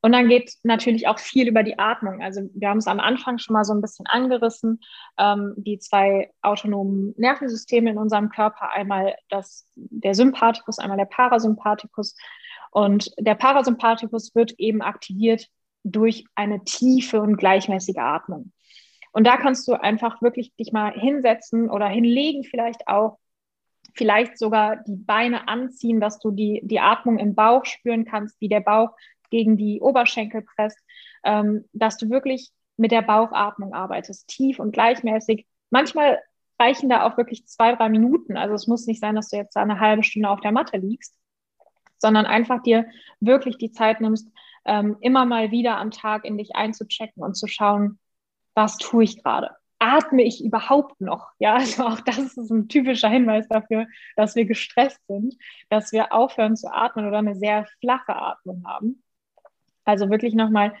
Und 0.00 0.12
dann 0.12 0.28
geht 0.28 0.52
natürlich 0.62 1.08
auch 1.08 1.18
viel 1.18 1.48
über 1.48 1.62
die 1.62 1.78
Atmung. 1.78 2.22
Also 2.22 2.42
wir 2.54 2.68
haben 2.68 2.78
es 2.78 2.86
am 2.86 3.00
Anfang 3.00 3.38
schon 3.38 3.54
mal 3.54 3.64
so 3.64 3.72
ein 3.72 3.80
bisschen 3.80 4.06
angerissen. 4.06 4.80
Ähm, 5.18 5.54
die 5.56 5.78
zwei 5.78 6.30
autonomen 6.42 7.14
Nervensysteme 7.16 7.90
in 7.90 7.98
unserem 7.98 8.28
Körper, 8.30 8.70
einmal 8.70 9.16
das, 9.28 9.66
der 9.74 10.14
Sympathikus, 10.14 10.78
einmal 10.78 10.98
der 10.98 11.06
Parasympathikus. 11.06 12.16
Und 12.70 13.10
der 13.18 13.34
Parasympathikus 13.34 14.34
wird 14.34 14.52
eben 14.58 14.82
aktiviert 14.82 15.48
durch 15.84 16.24
eine 16.34 16.64
tiefe 16.64 17.20
und 17.20 17.36
gleichmäßige 17.36 17.98
Atmung. 17.98 18.52
Und 19.12 19.26
da 19.26 19.36
kannst 19.36 19.68
du 19.68 19.74
einfach 19.74 20.22
wirklich 20.22 20.54
dich 20.56 20.72
mal 20.72 20.92
hinsetzen 20.92 21.70
oder 21.70 21.86
hinlegen 21.86 22.44
vielleicht 22.44 22.88
auch 22.88 23.18
vielleicht 23.94 24.38
sogar 24.38 24.76
die 24.76 24.96
Beine 24.96 25.48
anziehen, 25.48 26.00
dass 26.00 26.18
du 26.18 26.30
die, 26.30 26.60
die 26.64 26.80
Atmung 26.80 27.18
im 27.18 27.34
Bauch 27.34 27.64
spüren 27.64 28.04
kannst, 28.04 28.40
wie 28.40 28.48
der 28.48 28.60
Bauch 28.60 28.90
gegen 29.30 29.56
die 29.56 29.80
Oberschenkel 29.80 30.42
presst, 30.42 30.78
ähm, 31.24 31.64
dass 31.72 31.96
du 31.96 32.10
wirklich 32.10 32.50
mit 32.76 32.92
der 32.92 33.02
Bauchatmung 33.02 33.74
arbeitest, 33.74 34.28
tief 34.28 34.58
und 34.58 34.72
gleichmäßig. 34.72 35.46
Manchmal 35.70 36.20
reichen 36.58 36.88
da 36.88 37.06
auch 37.06 37.16
wirklich 37.16 37.46
zwei, 37.46 37.74
drei 37.74 37.88
Minuten. 37.88 38.36
Also 38.36 38.54
es 38.54 38.66
muss 38.66 38.86
nicht 38.86 39.00
sein, 39.00 39.16
dass 39.16 39.30
du 39.30 39.36
jetzt 39.36 39.56
eine 39.56 39.80
halbe 39.80 40.02
Stunde 40.02 40.28
auf 40.28 40.40
der 40.40 40.52
Matte 40.52 40.76
liegst, 40.76 41.16
sondern 41.98 42.26
einfach 42.26 42.62
dir 42.62 42.86
wirklich 43.20 43.58
die 43.58 43.72
Zeit 43.72 44.00
nimmst, 44.00 44.28
ähm, 44.64 44.96
immer 45.00 45.24
mal 45.24 45.50
wieder 45.50 45.78
am 45.78 45.90
Tag 45.90 46.24
in 46.24 46.38
dich 46.38 46.54
einzuchecken 46.54 47.22
und 47.22 47.34
zu 47.34 47.46
schauen, 47.46 47.98
was 48.54 48.76
tue 48.76 49.04
ich 49.04 49.22
gerade? 49.22 49.50
Atme 49.82 50.22
ich 50.22 50.44
überhaupt 50.44 51.00
noch? 51.00 51.32
Ja, 51.38 51.54
also 51.56 51.84
auch 51.84 52.00
das 52.00 52.36
ist 52.36 52.50
ein 52.50 52.68
typischer 52.68 53.08
Hinweis 53.08 53.48
dafür, 53.48 53.86
dass 54.16 54.36
wir 54.36 54.44
gestresst 54.44 55.04
sind, 55.08 55.34
dass 55.70 55.92
wir 55.92 56.12
aufhören 56.12 56.56
zu 56.56 56.72
atmen 56.72 57.06
oder 57.06 57.18
eine 57.18 57.34
sehr 57.34 57.66
flache 57.80 58.14
Atmung 58.14 58.64
haben. 58.64 59.02
Also 59.84 60.08
wirklich 60.08 60.34
nochmal 60.34 60.74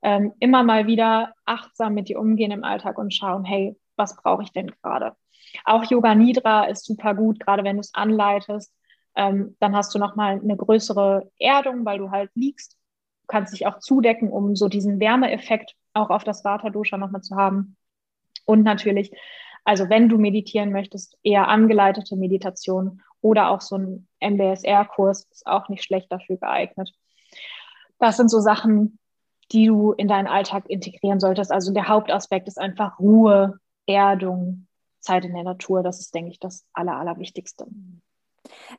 ähm, 0.00 0.32
immer 0.40 0.62
mal 0.62 0.86
wieder 0.86 1.34
achtsam 1.44 1.94
mit 1.94 2.08
dir 2.08 2.18
umgehen 2.18 2.50
im 2.50 2.64
Alltag 2.64 2.96
und 2.98 3.12
schauen, 3.12 3.44
hey, 3.44 3.76
was 3.96 4.16
brauche 4.16 4.42
ich 4.42 4.52
denn 4.52 4.72
gerade? 4.82 5.14
Auch 5.64 5.84
Yoga 5.84 6.14
Nidra 6.14 6.64
ist 6.64 6.86
super 6.86 7.14
gut, 7.14 7.40
gerade 7.40 7.64
wenn 7.64 7.76
du 7.76 7.80
es 7.80 7.94
anleitest. 7.94 8.72
Ähm, 9.14 9.56
dann 9.60 9.76
hast 9.76 9.94
du 9.94 9.98
nochmal 9.98 10.40
eine 10.40 10.56
größere 10.56 11.30
Erdung, 11.38 11.84
weil 11.84 11.98
du 11.98 12.10
halt 12.10 12.30
liegst. 12.34 12.78
Du 13.22 13.26
kannst 13.26 13.52
dich 13.52 13.66
auch 13.66 13.78
zudecken, 13.80 14.30
um 14.30 14.56
so 14.56 14.68
diesen 14.68 15.00
Wärmeeffekt 15.00 15.74
auch 15.92 16.10
auf 16.10 16.24
das 16.24 16.44
Vata-Dosha 16.44 16.96
nochmal 16.96 17.22
zu 17.22 17.36
haben. 17.36 17.76
Und 18.48 18.62
natürlich, 18.62 19.12
also 19.64 19.90
wenn 19.90 20.08
du 20.08 20.16
meditieren 20.16 20.72
möchtest, 20.72 21.18
eher 21.22 21.48
angeleitete 21.48 22.16
Meditation 22.16 23.02
oder 23.20 23.50
auch 23.50 23.60
so 23.60 23.76
ein 23.76 24.08
MBSR-Kurs 24.20 25.28
ist 25.30 25.46
auch 25.46 25.68
nicht 25.68 25.84
schlecht 25.84 26.10
dafür 26.10 26.38
geeignet. 26.38 26.90
Das 27.98 28.16
sind 28.16 28.30
so 28.30 28.40
Sachen, 28.40 28.98
die 29.52 29.66
du 29.66 29.92
in 29.92 30.08
deinen 30.08 30.28
Alltag 30.28 30.64
integrieren 30.70 31.20
solltest. 31.20 31.52
Also 31.52 31.74
der 31.74 31.88
Hauptaspekt 31.88 32.48
ist 32.48 32.58
einfach 32.58 32.98
Ruhe, 32.98 33.58
Erdung, 33.86 34.66
Zeit 35.00 35.26
in 35.26 35.34
der 35.34 35.44
Natur. 35.44 35.82
Das 35.82 36.00
ist, 36.00 36.14
denke 36.14 36.30
ich, 36.30 36.40
das 36.40 36.64
Aller, 36.72 36.96
Allerwichtigste. 36.96 37.66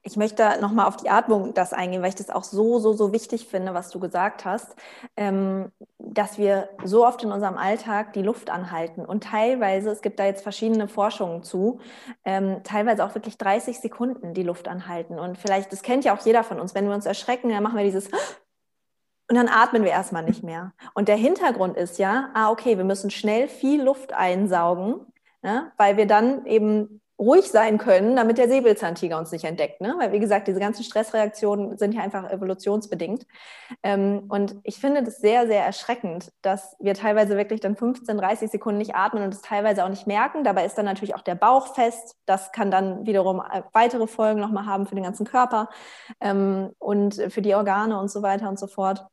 Ich 0.03 0.17
möchte 0.17 0.59
nochmal 0.61 0.87
auf 0.87 0.97
die 0.97 1.09
Atmung 1.09 1.53
das 1.53 1.73
eingehen, 1.73 2.01
weil 2.01 2.09
ich 2.09 2.15
das 2.15 2.29
auch 2.29 2.43
so, 2.43 2.79
so, 2.79 2.93
so 2.93 3.11
wichtig 3.11 3.47
finde, 3.47 3.73
was 3.73 3.89
du 3.89 3.99
gesagt 3.99 4.45
hast, 4.45 4.75
ähm, 5.15 5.71
dass 5.97 6.37
wir 6.37 6.69
so 6.83 7.05
oft 7.05 7.23
in 7.23 7.31
unserem 7.31 7.57
Alltag 7.57 8.13
die 8.13 8.21
Luft 8.21 8.49
anhalten 8.49 9.05
und 9.05 9.23
teilweise, 9.23 9.91
es 9.91 10.01
gibt 10.01 10.19
da 10.19 10.25
jetzt 10.25 10.43
verschiedene 10.43 10.87
Forschungen 10.87 11.43
zu, 11.43 11.79
ähm, 12.25 12.61
teilweise 12.63 13.03
auch 13.05 13.15
wirklich 13.15 13.37
30 13.37 13.79
Sekunden 13.79 14.33
die 14.33 14.43
Luft 14.43 14.67
anhalten. 14.67 15.19
Und 15.19 15.37
vielleicht, 15.37 15.71
das 15.71 15.83
kennt 15.83 16.05
ja 16.05 16.15
auch 16.15 16.25
jeder 16.25 16.43
von 16.43 16.59
uns, 16.59 16.75
wenn 16.75 16.87
wir 16.87 16.95
uns 16.95 17.05
erschrecken, 17.05 17.49
dann 17.49 17.63
machen 17.63 17.77
wir 17.77 17.83
dieses 17.83 18.07
und 19.29 19.35
dann 19.35 19.47
atmen 19.47 19.83
wir 19.83 19.91
erstmal 19.91 20.23
nicht 20.23 20.43
mehr. 20.43 20.73
Und 20.93 21.07
der 21.07 21.17
Hintergrund 21.17 21.77
ist 21.77 21.99
ja, 21.99 22.29
ah, 22.33 22.49
okay, 22.49 22.77
wir 22.77 22.85
müssen 22.85 23.11
schnell 23.11 23.47
viel 23.47 23.81
Luft 23.83 24.13
einsaugen, 24.13 25.05
ne, 25.41 25.71
weil 25.77 25.97
wir 25.97 26.07
dann 26.07 26.45
eben 26.45 27.01
ruhig 27.19 27.51
sein 27.51 27.77
können, 27.77 28.15
damit 28.15 28.37
der 28.37 28.47
Säbelzahntiger 28.47 29.17
uns 29.17 29.31
nicht 29.31 29.43
entdeckt. 29.43 29.81
Ne? 29.81 29.95
Weil, 29.99 30.13
wie 30.13 30.19
gesagt, 30.19 30.47
diese 30.47 30.59
ganzen 30.59 30.83
Stressreaktionen 30.83 31.77
sind 31.77 31.93
ja 31.93 32.01
einfach 32.01 32.29
evolutionsbedingt. 32.31 33.27
Ähm, 33.83 34.23
und 34.29 34.55
ich 34.63 34.79
finde 34.79 35.03
das 35.03 35.17
sehr, 35.17 35.45
sehr 35.45 35.65
erschreckend, 35.65 36.31
dass 36.41 36.77
wir 36.79 36.93
teilweise 36.93 37.35
wirklich 37.35 37.59
dann 37.59 37.75
15, 37.75 38.17
30 38.17 38.49
Sekunden 38.49 38.77
nicht 38.77 38.95
atmen 38.95 39.23
und 39.23 39.33
es 39.33 39.41
teilweise 39.41 39.83
auch 39.83 39.89
nicht 39.89 40.07
merken. 40.07 40.45
Dabei 40.45 40.65
ist 40.65 40.77
dann 40.77 40.85
natürlich 40.85 41.13
auch 41.13 41.21
der 41.21 41.35
Bauch 41.35 41.75
fest. 41.75 42.15
Das 42.25 42.53
kann 42.53 42.71
dann 42.71 43.05
wiederum 43.05 43.41
äh, 43.41 43.63
weitere 43.73 44.07
Folgen 44.07 44.39
nochmal 44.39 44.65
haben 44.65 44.87
für 44.87 44.95
den 44.95 45.03
ganzen 45.03 45.25
Körper 45.25 45.69
ähm, 46.21 46.71
und 46.79 47.15
für 47.15 47.41
die 47.41 47.53
Organe 47.53 47.99
und 47.99 48.09
so 48.09 48.21
weiter 48.21 48.47
und 48.47 48.57
so 48.57 48.67
fort. 48.67 49.05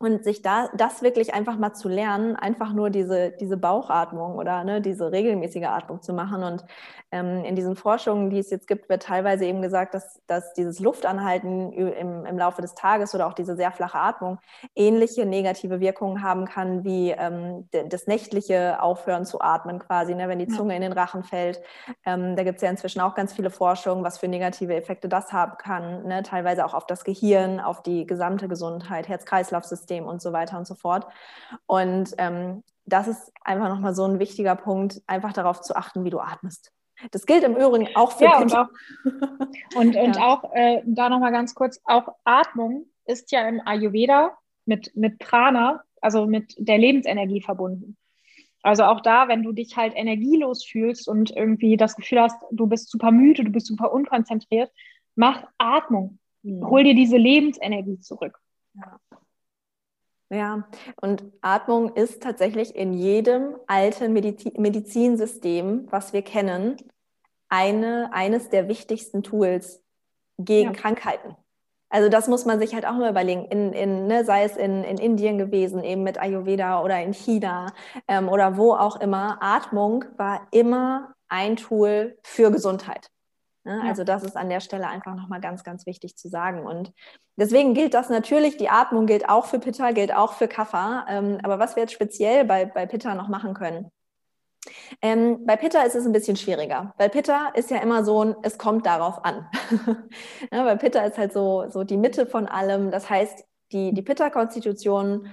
Und 0.00 0.22
sich 0.22 0.42
da 0.42 0.68
das 0.74 1.02
wirklich 1.02 1.34
einfach 1.34 1.58
mal 1.58 1.72
zu 1.72 1.88
lernen, 1.88 2.36
einfach 2.36 2.72
nur 2.72 2.88
diese, 2.88 3.32
diese 3.32 3.56
Bauchatmung 3.56 4.36
oder 4.36 4.62
ne, 4.62 4.80
diese 4.80 5.10
regelmäßige 5.10 5.64
Atmung 5.64 6.02
zu 6.02 6.12
machen. 6.12 6.44
Und 6.44 6.64
ähm, 7.10 7.42
in 7.44 7.56
diesen 7.56 7.74
Forschungen, 7.74 8.30
die 8.30 8.38
es 8.38 8.50
jetzt 8.50 8.68
gibt, 8.68 8.88
wird 8.88 9.02
teilweise 9.02 9.44
eben 9.44 9.60
gesagt, 9.60 9.94
dass, 9.94 10.20
dass 10.28 10.52
dieses 10.52 10.78
Luftanhalten 10.78 11.72
im, 11.72 12.26
im 12.26 12.38
Laufe 12.38 12.62
des 12.62 12.74
Tages 12.74 13.12
oder 13.12 13.26
auch 13.26 13.32
diese 13.32 13.56
sehr 13.56 13.72
flache 13.72 13.98
Atmung 13.98 14.38
ähnliche 14.76 15.26
negative 15.26 15.80
Wirkungen 15.80 16.22
haben 16.22 16.44
kann 16.44 16.84
wie 16.84 17.10
ähm, 17.10 17.68
das 17.88 18.06
nächtliche 18.06 18.80
Aufhören 18.80 19.24
zu 19.24 19.40
atmen 19.40 19.80
quasi, 19.80 20.14
ne, 20.14 20.28
wenn 20.28 20.38
die 20.38 20.46
Zunge 20.46 20.74
ja. 20.74 20.76
in 20.76 20.82
den 20.82 20.92
Rachen 20.92 21.24
fällt. 21.24 21.60
Ähm, 22.06 22.36
da 22.36 22.44
gibt 22.44 22.56
es 22.56 22.62
ja 22.62 22.70
inzwischen 22.70 23.00
auch 23.00 23.16
ganz 23.16 23.32
viele 23.32 23.50
Forschungen, 23.50 24.04
was 24.04 24.18
für 24.18 24.28
negative 24.28 24.76
Effekte 24.76 25.08
das 25.08 25.32
haben 25.32 25.56
kann, 25.58 26.04
ne, 26.04 26.22
teilweise 26.22 26.64
auch 26.64 26.74
auf 26.74 26.86
das 26.86 27.02
Gehirn, 27.02 27.58
auf 27.58 27.82
die 27.82 28.06
gesamte 28.06 28.46
Gesundheit, 28.46 29.08
Herz-Kreislauf-System 29.08 29.87
Immunsystem 29.88 30.06
und 30.06 30.22
so 30.22 30.32
weiter 30.32 30.58
und 30.58 30.66
so 30.66 30.74
fort. 30.74 31.06
Und 31.66 32.14
ähm, 32.18 32.62
das 32.86 33.08
ist 33.08 33.32
einfach 33.42 33.68
nochmal 33.68 33.94
so 33.94 34.04
ein 34.04 34.18
wichtiger 34.18 34.56
Punkt, 34.56 35.02
einfach 35.06 35.32
darauf 35.32 35.60
zu 35.60 35.76
achten, 35.76 36.04
wie 36.04 36.10
du 36.10 36.20
atmest. 36.20 36.72
Das 37.12 37.26
gilt 37.26 37.44
im 37.44 37.54
Übrigen 37.54 37.88
auch 37.94 38.12
für 38.12 38.24
ja, 38.24 38.40
und 38.40 38.54
auch, 38.56 38.68
und, 39.76 39.96
und 39.96 40.16
ja. 40.16 40.26
auch 40.26 40.52
äh, 40.52 40.82
da 40.84 41.08
nochmal 41.08 41.32
ganz 41.32 41.54
kurz, 41.54 41.80
auch 41.84 42.08
Atmung 42.24 42.86
ist 43.04 43.30
ja 43.30 43.46
im 43.48 43.60
Ayurveda 43.64 44.36
mit, 44.64 44.94
mit 44.96 45.18
Prana, 45.18 45.82
also 46.00 46.26
mit 46.26 46.54
der 46.58 46.78
Lebensenergie 46.78 47.40
verbunden. 47.40 47.96
Also 48.62 48.84
auch 48.84 49.00
da, 49.00 49.28
wenn 49.28 49.44
du 49.44 49.52
dich 49.52 49.76
halt 49.76 49.94
energielos 49.94 50.64
fühlst 50.64 51.08
und 51.08 51.30
irgendwie 51.30 51.76
das 51.76 51.94
Gefühl 51.94 52.20
hast, 52.20 52.36
du 52.50 52.66
bist 52.66 52.90
super 52.90 53.12
müde, 53.12 53.44
du 53.44 53.50
bist 53.50 53.68
super 53.68 53.92
unkonzentriert, 53.92 54.72
mach 55.14 55.44
Atmung. 55.56 56.18
Mhm. 56.42 56.68
Hol 56.68 56.82
dir 56.82 56.94
diese 56.94 57.16
Lebensenergie 57.16 58.00
zurück. 58.00 58.40
Ja. 58.74 58.98
Ja, 60.30 60.68
und 61.00 61.24
Atmung 61.40 61.94
ist 61.94 62.22
tatsächlich 62.22 62.76
in 62.76 62.92
jedem 62.92 63.56
alten 63.66 64.12
Mediz 64.12 64.44
Medizinsystem, 64.56 65.86
was 65.90 66.12
wir 66.12 66.22
kennen, 66.22 66.76
eine, 67.48 68.10
eines 68.12 68.50
der 68.50 68.68
wichtigsten 68.68 69.22
Tools 69.22 69.82
gegen 70.36 70.74
ja. 70.74 70.80
Krankheiten. 70.80 71.34
Also 71.90 72.10
das 72.10 72.28
muss 72.28 72.44
man 72.44 72.58
sich 72.58 72.74
halt 72.74 72.84
auch 72.84 72.92
mal 72.92 73.10
überlegen, 73.10 73.46
in, 73.46 73.72
in, 73.72 74.06
ne, 74.06 74.24
sei 74.24 74.44
es 74.44 74.56
in, 74.56 74.84
in 74.84 74.98
Indien 74.98 75.38
gewesen, 75.38 75.82
eben 75.82 76.02
mit 76.02 76.20
Ayurveda 76.20 76.82
oder 76.82 77.02
in 77.02 77.14
China 77.14 77.72
ähm, 78.06 78.28
oder 78.28 78.58
wo 78.58 78.74
auch 78.74 79.00
immer. 79.00 79.38
Atmung 79.40 80.04
war 80.18 80.46
immer 80.50 81.14
ein 81.28 81.56
Tool 81.56 82.18
für 82.22 82.50
Gesundheit. 82.50 83.10
Ne? 83.68 83.82
Also 83.84 84.02
das 84.02 84.24
ist 84.24 84.34
an 84.34 84.48
der 84.48 84.60
Stelle 84.60 84.88
einfach 84.88 85.14
nochmal 85.14 85.42
ganz, 85.42 85.62
ganz 85.62 85.84
wichtig 85.84 86.16
zu 86.16 86.28
sagen. 86.28 86.66
Und 86.66 86.90
deswegen 87.36 87.74
gilt 87.74 87.92
das 87.92 88.08
natürlich, 88.08 88.56
die 88.56 88.70
Atmung 88.70 89.04
gilt 89.04 89.28
auch 89.28 89.44
für 89.44 89.58
Pitta, 89.58 89.90
gilt 89.90 90.14
auch 90.14 90.32
für 90.32 90.48
Kapha. 90.48 91.04
Ähm, 91.06 91.38
aber 91.42 91.58
was 91.58 91.76
wir 91.76 91.82
jetzt 91.82 91.92
speziell 91.92 92.46
bei, 92.46 92.64
bei 92.64 92.86
Pitta 92.86 93.14
noch 93.14 93.28
machen 93.28 93.52
können, 93.52 93.90
ähm, 95.02 95.44
bei 95.44 95.56
Pitta 95.56 95.82
ist 95.82 95.94
es 95.94 96.06
ein 96.06 96.12
bisschen 96.12 96.36
schwieriger, 96.36 96.94
weil 96.96 97.10
Pitta 97.10 97.48
ist 97.54 97.70
ja 97.70 97.78
immer 97.78 98.04
so 98.04 98.24
ein, 98.24 98.36
es 98.42 98.56
kommt 98.56 98.86
darauf 98.86 99.22
an. 99.22 99.46
ja, 100.52 100.64
weil 100.64 100.78
Pitta 100.78 101.00
ist 101.00 101.18
halt 101.18 101.34
so, 101.34 101.68
so 101.68 101.84
die 101.84 101.98
Mitte 101.98 102.26
von 102.26 102.46
allem. 102.46 102.90
Das 102.90 103.10
heißt, 103.10 103.44
die, 103.72 103.92
die 103.92 104.02
Pitta-Konstitution 104.02 105.28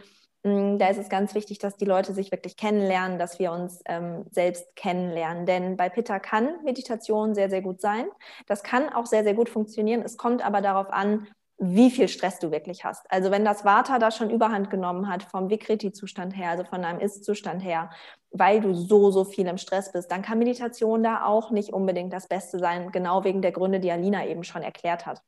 da 0.45 0.89
ist 0.89 0.99
es 0.99 1.10
ganz 1.10 1.34
wichtig, 1.34 1.58
dass 1.58 1.75
die 1.75 1.86
Leute 1.86 2.13
sich 2.13 2.31
wirklich 2.31 2.55
kennenlernen, 2.55 3.17
dass 3.17 3.39
wir 3.39 3.51
uns 3.51 3.81
ähm, 3.86 4.25
selbst 4.29 4.75
kennenlernen. 4.75 5.47
Denn 5.47 5.75
bei 5.75 5.89
Pitta 5.89 6.19
kann 6.19 6.63
Meditation 6.63 7.34
sehr, 7.34 7.49
sehr 7.49 7.63
gut 7.63 7.81
sein. 7.81 8.05
Das 8.45 8.62
kann 8.62 8.89
auch 8.89 9.08
sehr, 9.08 9.23
sehr 9.23 9.34
gut 9.34 9.49
funktionieren. 9.49 10.03
Es 10.03 10.17
kommt 10.17 10.45
aber 10.45 10.62
darauf 10.62 10.93
an, 10.93 11.27
wie 11.58 11.89
viel 11.89 12.08
Stress 12.10 12.38
du 12.38 12.51
wirklich 12.51 12.84
hast. 12.84 13.10
Also 13.10 13.31
wenn 13.31 13.43
das 13.43 13.65
Vata 13.65 13.97
da 13.97 14.12
schon 14.12 14.29
überhand 14.29 14.69
genommen 14.69 15.08
hat 15.08 15.23
vom 15.23 15.49
Vikriti-Zustand 15.49 16.36
her, 16.36 16.51
also 16.51 16.63
von 16.63 16.84
einem 16.84 16.99
Ist-Zustand 16.99 17.63
her, 17.63 17.89
weil 18.29 18.62
du 18.62 18.75
so, 18.75 19.10
so 19.10 19.23
viel 19.23 19.47
im 19.47 19.58
Stress 19.58 19.91
bist, 19.93 20.12
dann 20.12 20.21
kann 20.21 20.38
Meditation 20.38 21.01
da 21.01 21.25
auch 21.25 21.49
nicht 21.49 21.73
unbedingt 21.73 22.13
das 22.13 22.27
Beste 22.27 22.60
sein, 22.60 22.91
genau 22.91 23.23
wegen 23.23 23.41
der 23.41 23.53
Gründe, 23.53 23.79
die 23.79 23.91
Alina 23.91 24.27
eben 24.27 24.43
schon 24.43 24.62
erklärt 24.62 25.05
hat. 25.08 25.23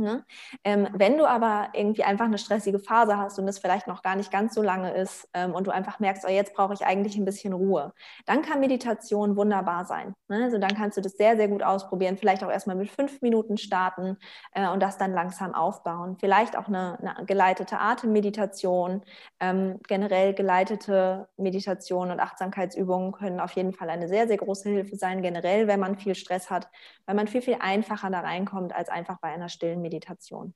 Ne? 0.00 0.24
Ähm, 0.64 0.88
wenn 0.94 1.18
du 1.18 1.26
aber 1.26 1.68
irgendwie 1.74 2.04
einfach 2.04 2.24
eine 2.24 2.38
stressige 2.38 2.78
Phase 2.78 3.18
hast 3.18 3.38
und 3.38 3.46
es 3.46 3.58
vielleicht 3.58 3.86
noch 3.86 4.02
gar 4.02 4.16
nicht 4.16 4.32
ganz 4.32 4.54
so 4.54 4.62
lange 4.62 4.94
ist 4.94 5.28
ähm, 5.34 5.54
und 5.54 5.66
du 5.66 5.70
einfach 5.70 6.00
merkst, 6.00 6.24
oh, 6.26 6.30
jetzt 6.30 6.54
brauche 6.54 6.72
ich 6.72 6.86
eigentlich 6.86 7.16
ein 7.16 7.26
bisschen 7.26 7.52
Ruhe, 7.52 7.92
dann 8.24 8.40
kann 8.40 8.60
Meditation 8.60 9.36
wunderbar 9.36 9.84
sein. 9.84 10.14
Ne? 10.28 10.44
Also 10.44 10.56
dann 10.56 10.74
kannst 10.74 10.96
du 10.96 11.02
das 11.02 11.12
sehr, 11.12 11.36
sehr 11.36 11.48
gut 11.48 11.62
ausprobieren. 11.62 12.16
Vielleicht 12.16 12.42
auch 12.42 12.50
erstmal 12.50 12.76
mit 12.76 12.90
fünf 12.90 13.20
Minuten 13.20 13.58
starten 13.58 14.16
äh, 14.52 14.68
und 14.68 14.80
das 14.80 14.96
dann 14.96 15.12
langsam 15.12 15.54
aufbauen. 15.54 16.16
Vielleicht 16.18 16.56
auch 16.56 16.68
eine, 16.68 16.98
eine 16.98 17.26
geleitete 17.26 17.78
Atemmeditation. 17.78 19.02
Ähm, 19.38 19.80
generell 19.86 20.32
geleitete 20.32 21.28
Meditation 21.36 22.10
und 22.10 22.20
Achtsamkeitsübungen 22.20 23.12
können 23.12 23.38
auf 23.38 23.52
jeden 23.52 23.74
Fall 23.74 23.90
eine 23.90 24.08
sehr, 24.08 24.26
sehr 24.26 24.38
große 24.38 24.70
Hilfe 24.70 24.96
sein. 24.96 25.20
Generell, 25.20 25.66
wenn 25.66 25.80
man 25.80 25.98
viel 25.98 26.14
Stress 26.14 26.48
hat, 26.48 26.70
weil 27.04 27.14
man 27.14 27.28
viel, 27.28 27.42
viel 27.42 27.56
einfacher 27.60 28.08
da 28.08 28.20
reinkommt 28.20 28.74
als 28.74 28.88
einfach 28.88 29.18
bei 29.20 29.28
einer 29.28 29.50
stillen 29.50 29.82
Meditation. 29.82 29.89
Meditation. 29.90 30.54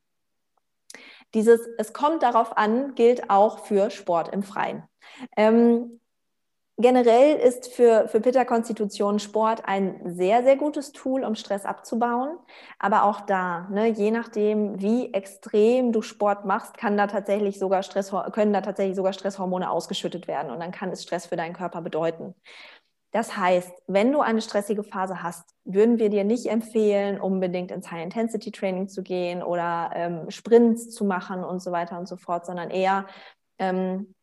Dieses 1.34 1.60
Es 1.78 1.92
kommt 1.92 2.22
darauf 2.22 2.56
an 2.56 2.94
gilt 2.94 3.28
auch 3.28 3.58
für 3.58 3.90
Sport 3.90 4.28
im 4.32 4.44
Freien. 4.44 4.84
Ähm, 5.36 6.00
generell 6.76 7.36
ist 7.36 7.72
für, 7.72 8.08
für 8.08 8.20
Pitta-Konstitution 8.20 9.18
Sport 9.18 9.62
ein 9.64 10.00
sehr, 10.04 10.44
sehr 10.44 10.56
gutes 10.56 10.92
Tool, 10.92 11.24
um 11.24 11.34
Stress 11.34 11.64
abzubauen. 11.64 12.38
Aber 12.78 13.04
auch 13.04 13.20
da, 13.22 13.68
ne, 13.70 13.88
je 13.88 14.12
nachdem, 14.12 14.80
wie 14.80 15.12
extrem 15.12 15.92
du 15.92 16.02
Sport 16.02 16.44
machst, 16.44 16.76
kann 16.76 16.96
da 16.96 17.08
tatsächlich 17.08 17.58
sogar 17.58 17.82
Stress, 17.82 18.12
können 18.32 18.52
da 18.52 18.60
tatsächlich 18.60 18.96
sogar 18.96 19.12
Stresshormone 19.12 19.68
ausgeschüttet 19.68 20.28
werden. 20.28 20.52
Und 20.52 20.60
dann 20.60 20.70
kann 20.70 20.90
es 20.90 21.02
Stress 21.02 21.26
für 21.26 21.36
deinen 21.36 21.54
Körper 21.54 21.80
bedeuten. 21.80 22.34
Das 23.14 23.36
heißt, 23.36 23.70
wenn 23.86 24.10
du 24.10 24.22
eine 24.22 24.42
stressige 24.42 24.82
Phase 24.82 25.22
hast, 25.22 25.54
würden 25.64 26.00
wir 26.00 26.10
dir 26.10 26.24
nicht 26.24 26.46
empfehlen, 26.46 27.20
unbedingt 27.20 27.70
ins 27.70 27.88
High-Intensity-Training 27.92 28.88
zu 28.88 29.04
gehen 29.04 29.40
oder 29.40 29.92
ähm, 29.94 30.30
Sprints 30.32 30.90
zu 30.90 31.04
machen 31.04 31.44
und 31.44 31.62
so 31.62 31.70
weiter 31.70 31.96
und 31.96 32.08
so 32.08 32.16
fort, 32.16 32.44
sondern 32.44 32.70
eher 32.70 33.06
ähm, 33.60 34.16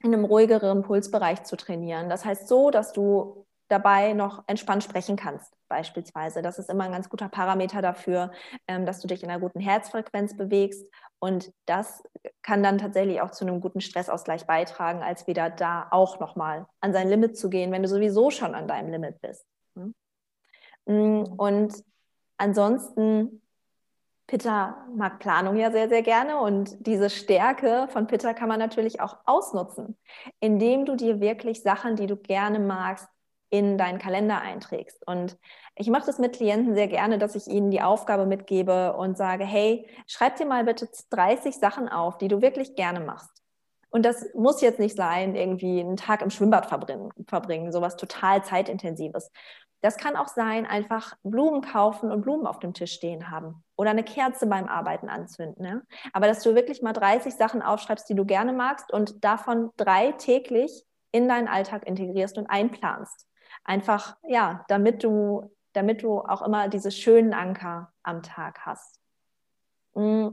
in 0.00 0.12
einem 0.12 0.24
ruhigeren 0.24 0.82
Pulsbereich 0.82 1.44
zu 1.44 1.56
trainieren. 1.56 2.08
Das 2.08 2.24
heißt 2.24 2.48
so, 2.48 2.72
dass 2.72 2.92
du 2.92 3.46
dabei 3.68 4.14
noch 4.14 4.42
entspannt 4.48 4.82
sprechen 4.82 5.14
kannst, 5.14 5.52
beispielsweise. 5.74 6.40
Das 6.40 6.58
ist 6.58 6.70
immer 6.70 6.84
ein 6.84 6.92
ganz 6.92 7.08
guter 7.08 7.28
Parameter 7.28 7.82
dafür, 7.82 8.30
ähm, 8.68 8.86
dass 8.86 9.00
du 9.00 9.08
dich 9.08 9.24
in 9.24 9.30
einer 9.30 9.40
guten 9.40 9.60
Herzfrequenz 9.60 10.36
bewegst 10.36 10.86
und 11.18 11.52
das 11.66 12.02
kann 12.42 12.62
dann 12.62 12.78
tatsächlich 12.78 13.20
auch 13.20 13.30
zu 13.30 13.44
einem 13.44 13.60
guten 13.60 13.80
Stressausgleich 13.80 14.46
beitragen, 14.46 15.02
als 15.02 15.26
wieder 15.26 15.50
da 15.50 15.88
auch 15.90 16.20
nochmal 16.20 16.66
an 16.80 16.92
sein 16.92 17.08
Limit 17.08 17.36
zu 17.36 17.48
gehen, 17.50 17.72
wenn 17.72 17.82
du 17.82 17.88
sowieso 17.88 18.30
schon 18.30 18.54
an 18.54 18.68
deinem 18.68 18.90
Limit 18.90 19.20
bist. 19.20 19.44
Hm? 19.74 19.94
Mm, 20.86 21.22
und 21.38 21.82
ansonsten, 22.36 23.40
Pitta 24.26 24.86
mag 24.94 25.18
Planung 25.18 25.56
ja 25.56 25.70
sehr, 25.70 25.88
sehr 25.88 26.02
gerne 26.02 26.38
und 26.40 26.86
diese 26.86 27.10
Stärke 27.10 27.88
von 27.90 28.06
Pitta 28.06 28.32
kann 28.32 28.48
man 28.48 28.58
natürlich 28.58 29.00
auch 29.00 29.18
ausnutzen, 29.26 29.96
indem 30.40 30.84
du 30.86 30.94
dir 30.94 31.20
wirklich 31.20 31.62
Sachen, 31.62 31.96
die 31.96 32.06
du 32.06 32.16
gerne 32.16 32.58
magst, 32.58 33.08
in 33.54 33.78
deinen 33.78 34.00
Kalender 34.00 34.40
einträgst. 34.40 35.06
Und 35.06 35.38
ich 35.76 35.88
mache 35.88 36.06
das 36.06 36.18
mit 36.18 36.34
Klienten 36.34 36.74
sehr 36.74 36.88
gerne, 36.88 37.18
dass 37.18 37.36
ich 37.36 37.46
ihnen 37.46 37.70
die 37.70 37.82
Aufgabe 37.82 38.26
mitgebe 38.26 38.94
und 38.94 39.16
sage, 39.16 39.44
hey, 39.44 39.88
schreib 40.08 40.34
dir 40.34 40.44
mal 40.44 40.64
bitte 40.64 40.88
30 41.10 41.54
Sachen 41.54 41.88
auf, 41.88 42.18
die 42.18 42.26
du 42.26 42.42
wirklich 42.42 42.74
gerne 42.74 42.98
machst. 42.98 43.30
Und 43.90 44.04
das 44.04 44.26
muss 44.34 44.60
jetzt 44.60 44.80
nicht 44.80 44.96
sein, 44.96 45.36
irgendwie 45.36 45.78
einen 45.78 45.96
Tag 45.96 46.22
im 46.22 46.30
Schwimmbad 46.30 46.66
verbringen, 46.66 47.10
verbringen 47.28 47.70
sowas 47.70 47.96
total 47.96 48.42
zeitintensives. 48.42 49.30
Das 49.82 49.98
kann 49.98 50.16
auch 50.16 50.26
sein, 50.26 50.66
einfach 50.66 51.14
Blumen 51.22 51.60
kaufen 51.60 52.10
und 52.10 52.22
Blumen 52.22 52.48
auf 52.48 52.58
dem 52.58 52.74
Tisch 52.74 52.92
stehen 52.92 53.30
haben 53.30 53.62
oder 53.76 53.90
eine 53.90 54.02
Kerze 54.02 54.48
beim 54.48 54.66
Arbeiten 54.66 55.08
anzünden. 55.08 55.64
Ne? 55.64 55.82
Aber 56.12 56.26
dass 56.26 56.42
du 56.42 56.56
wirklich 56.56 56.82
mal 56.82 56.92
30 56.92 57.34
Sachen 57.34 57.62
aufschreibst, 57.62 58.08
die 58.08 58.16
du 58.16 58.24
gerne 58.24 58.52
magst 58.52 58.92
und 58.92 59.22
davon 59.22 59.70
drei 59.76 60.10
täglich 60.10 60.84
in 61.12 61.28
deinen 61.28 61.46
Alltag 61.46 61.86
integrierst 61.86 62.36
und 62.36 62.48
einplanst. 62.48 63.28
Einfach, 63.64 64.16
ja, 64.22 64.64
damit 64.68 65.02
du 65.02 65.50
damit 65.74 66.02
du 66.02 66.20
auch 66.20 66.42
immer 66.42 66.68
diese 66.68 66.90
schönen 66.90 67.34
Anker 67.34 67.92
am 68.02 68.22
Tag 68.22 68.60
hast. 68.64 68.98
Mm, 69.94 70.28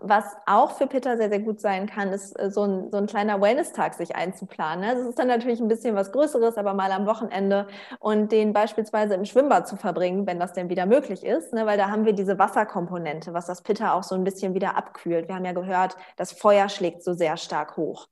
was 0.00 0.24
auch 0.46 0.72
für 0.72 0.86
Pitta 0.86 1.16
sehr, 1.16 1.28
sehr 1.28 1.40
gut 1.40 1.60
sein 1.60 1.86
kann, 1.86 2.12
ist 2.12 2.38
äh, 2.38 2.50
so 2.50 2.62
ein, 2.64 2.90
so 2.90 2.98
ein 2.98 3.06
kleiner 3.06 3.40
Wellness-Tag 3.40 3.94
sich 3.94 4.14
einzuplanen. 4.14 4.84
Ne? 4.84 4.94
Das 4.94 5.06
ist 5.06 5.18
dann 5.18 5.26
natürlich 5.26 5.60
ein 5.60 5.68
bisschen 5.68 5.96
was 5.96 6.12
Größeres, 6.12 6.56
aber 6.56 6.72
mal 6.72 6.92
am 6.92 7.06
Wochenende 7.06 7.66
und 7.98 8.30
den 8.30 8.52
beispielsweise 8.52 9.14
im 9.14 9.24
Schwimmbad 9.24 9.66
zu 9.66 9.76
verbringen, 9.76 10.26
wenn 10.26 10.38
das 10.38 10.52
denn 10.52 10.68
wieder 10.68 10.86
möglich 10.86 11.24
ist, 11.24 11.52
ne? 11.52 11.66
weil 11.66 11.78
da 11.78 11.90
haben 11.90 12.04
wir 12.04 12.12
diese 12.12 12.38
Wasserkomponente, 12.38 13.34
was 13.34 13.46
das 13.46 13.62
Pitta 13.62 13.92
auch 13.92 14.04
so 14.04 14.14
ein 14.14 14.24
bisschen 14.24 14.54
wieder 14.54 14.76
abkühlt. 14.76 15.28
Wir 15.28 15.34
haben 15.34 15.44
ja 15.44 15.52
gehört, 15.52 15.96
das 16.16 16.32
Feuer 16.32 16.68
schlägt 16.68 17.02
so 17.02 17.12
sehr 17.12 17.36
stark 17.36 17.76
hoch. 17.76 18.06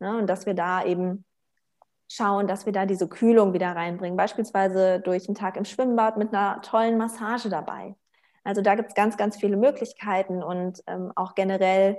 Ne? 0.00 0.18
Und 0.18 0.26
dass 0.26 0.44
wir 0.44 0.54
da 0.54 0.84
eben 0.84 1.24
schauen, 2.08 2.46
dass 2.46 2.66
wir 2.66 2.72
da 2.72 2.86
diese 2.86 3.08
Kühlung 3.08 3.52
wieder 3.52 3.76
reinbringen, 3.76 4.16
beispielsweise 4.16 5.00
durch 5.00 5.28
einen 5.28 5.34
Tag 5.34 5.56
im 5.56 5.64
Schwimmbad 5.64 6.16
mit 6.16 6.34
einer 6.34 6.60
tollen 6.62 6.96
Massage 6.96 7.48
dabei. 7.48 7.94
Also 8.44 8.62
da 8.62 8.74
gibt 8.74 8.88
es 8.88 8.94
ganz, 8.94 9.16
ganz 9.16 9.36
viele 9.36 9.56
Möglichkeiten 9.56 10.42
und 10.42 10.82
ähm, 10.86 11.12
auch 11.16 11.34
generell 11.34 11.98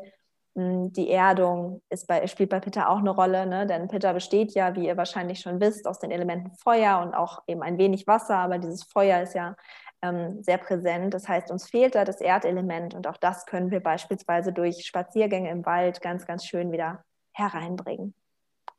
mh, 0.55 0.63
hm, 0.63 0.93
die 0.93 1.09
Erdung 1.11 1.81
ist 1.89 2.07
bei, 2.07 2.25
spielt 2.27 2.49
bei 2.49 2.59
Pitta 2.59 2.87
auch 2.87 2.97
eine 2.97 3.11
Rolle, 3.11 3.45
ne? 3.45 3.67
denn 3.67 3.87
Pitta 3.87 4.13
besteht 4.13 4.53
ja, 4.55 4.75
wie 4.75 4.87
ihr 4.87 4.97
wahrscheinlich 4.97 5.41
schon 5.41 5.61
wisst, 5.61 5.87
aus 5.87 5.99
den 5.99 6.11
Elementen 6.11 6.51
Feuer 6.55 7.01
und 7.01 7.13
auch 7.13 7.43
eben 7.47 7.61
ein 7.61 7.77
wenig 7.77 8.07
Wasser, 8.07 8.37
aber 8.37 8.57
dieses 8.57 8.83
Feuer 8.83 9.21
ist 9.21 9.35
ja 9.35 9.55
ähm, 10.01 10.41
sehr 10.41 10.57
präsent. 10.57 11.13
Das 11.13 11.27
heißt, 11.27 11.51
uns 11.51 11.69
fehlt 11.69 11.95
da 11.95 12.05
das 12.05 12.21
Erdelement 12.21 12.93
und 12.95 13.07
auch 13.07 13.17
das 13.17 13.45
können 13.45 13.71
wir 13.71 13.81
beispielsweise 13.81 14.53
durch 14.53 14.85
Spaziergänge 14.85 15.49
im 15.51 15.65
Wald 15.65 16.01
ganz, 16.01 16.25
ganz 16.25 16.45
schön 16.45 16.71
wieder 16.71 17.03
hereinbringen. 17.33 18.13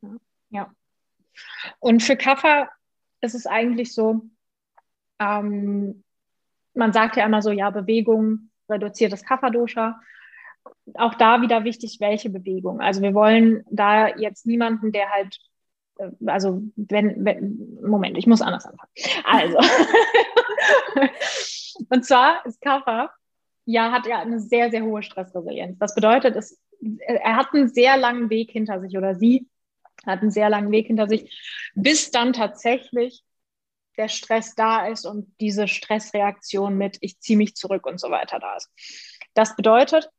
Ja. 0.02 0.10
ja. 0.50 0.70
Und 1.78 2.02
für 2.02 2.16
Kaffer 2.16 2.68
ist 3.20 3.34
es 3.34 3.46
eigentlich 3.46 3.94
so, 3.94 4.22
ähm, 5.18 6.04
man 6.74 6.92
sagt 6.92 7.16
ja 7.16 7.26
immer 7.26 7.42
so, 7.42 7.50
ja, 7.50 7.70
Bewegung 7.70 8.50
reduziert 8.68 9.12
das 9.12 9.24
Kapha-Dosha. 9.24 10.00
Auch 10.94 11.14
da 11.14 11.42
wieder 11.42 11.64
wichtig, 11.64 11.98
welche 12.00 12.30
Bewegung. 12.30 12.80
Also 12.80 13.02
wir 13.02 13.14
wollen 13.14 13.64
da 13.70 14.08
jetzt 14.16 14.46
niemanden, 14.46 14.92
der 14.92 15.10
halt, 15.10 15.38
äh, 15.98 16.10
also 16.26 16.62
wenn, 16.76 17.24
wenn 17.24 17.78
Moment, 17.82 18.16
ich 18.16 18.26
muss 18.26 18.42
anders 18.42 18.66
anfangen. 18.66 18.92
Also, 19.24 19.58
und 21.90 22.04
zwar 22.04 22.44
ist 22.46 22.60
Kapha, 22.60 23.10
ja, 23.64 23.92
hat 23.92 24.06
ja 24.06 24.20
eine 24.20 24.40
sehr, 24.40 24.70
sehr 24.70 24.82
hohe 24.82 25.02
Stressresilienz. 25.02 25.78
Das 25.78 25.94
bedeutet, 25.94 26.36
es, 26.36 26.60
er 26.98 27.36
hat 27.36 27.48
einen 27.52 27.68
sehr 27.68 27.96
langen 27.96 28.30
Weg 28.30 28.50
hinter 28.50 28.80
sich 28.80 28.96
oder 28.96 29.14
sie 29.14 29.48
hat 30.06 30.20
einen 30.20 30.30
sehr 30.30 30.48
langen 30.48 30.70
Weg 30.70 30.86
hinter 30.86 31.08
sich, 31.08 31.70
bis 31.74 32.10
dann 32.10 32.32
tatsächlich 32.32 33.22
der 33.96 34.08
Stress 34.08 34.54
da 34.54 34.86
ist 34.86 35.04
und 35.04 35.34
diese 35.40 35.68
Stressreaktion 35.68 36.76
mit 36.76 36.98
ich 37.00 37.18
ziehe 37.20 37.36
mich 37.36 37.54
zurück 37.54 37.86
und 37.86 38.00
so 38.00 38.10
weiter 38.10 38.38
da 38.38 38.56
ist. 38.56 38.70
Das 39.34 39.56
bedeutet, 39.56 40.10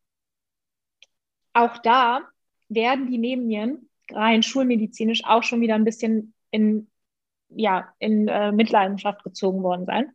auch 1.52 1.78
da 1.78 2.20
werden 2.68 3.10
die 3.10 3.18
Nebennieren 3.18 3.88
rein 4.10 4.42
schulmedizinisch 4.42 5.24
auch 5.24 5.42
schon 5.42 5.60
wieder 5.60 5.74
ein 5.74 5.84
bisschen 5.84 6.34
in, 6.50 6.90
ja, 7.48 7.92
in 7.98 8.28
äh, 8.28 8.52
Mitleidenschaft 8.52 9.24
gezogen 9.24 9.62
worden 9.62 9.86
sein. 9.86 10.12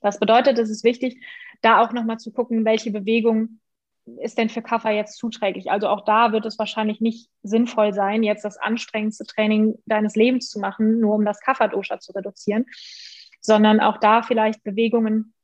Das 0.00 0.18
bedeutet, 0.18 0.58
es 0.58 0.70
ist 0.70 0.84
wichtig, 0.84 1.22
da 1.62 1.82
auch 1.82 1.92
nochmal 1.92 2.18
zu 2.18 2.32
gucken, 2.32 2.64
welche 2.64 2.90
Bewegungen 2.90 3.60
ist 4.20 4.38
denn 4.38 4.48
für 4.48 4.62
Kaffer 4.62 4.90
jetzt 4.90 5.16
zuträglich? 5.18 5.70
Also 5.70 5.88
auch 5.88 6.04
da 6.04 6.32
wird 6.32 6.46
es 6.46 6.58
wahrscheinlich 6.58 7.00
nicht 7.00 7.30
sinnvoll 7.42 7.92
sein, 7.92 8.22
jetzt 8.22 8.44
das 8.44 8.56
anstrengendste 8.56 9.24
Training 9.24 9.74
deines 9.86 10.16
Lebens 10.16 10.48
zu 10.48 10.58
machen, 10.58 11.00
nur 11.00 11.14
um 11.14 11.24
das 11.24 11.40
Kaffer-Dosha 11.40 12.00
zu 12.00 12.12
reduzieren, 12.12 12.66
sondern 13.40 13.80
auch 13.80 13.98
da 13.98 14.22
vielleicht 14.22 14.62
Bewegungen, 14.64 15.34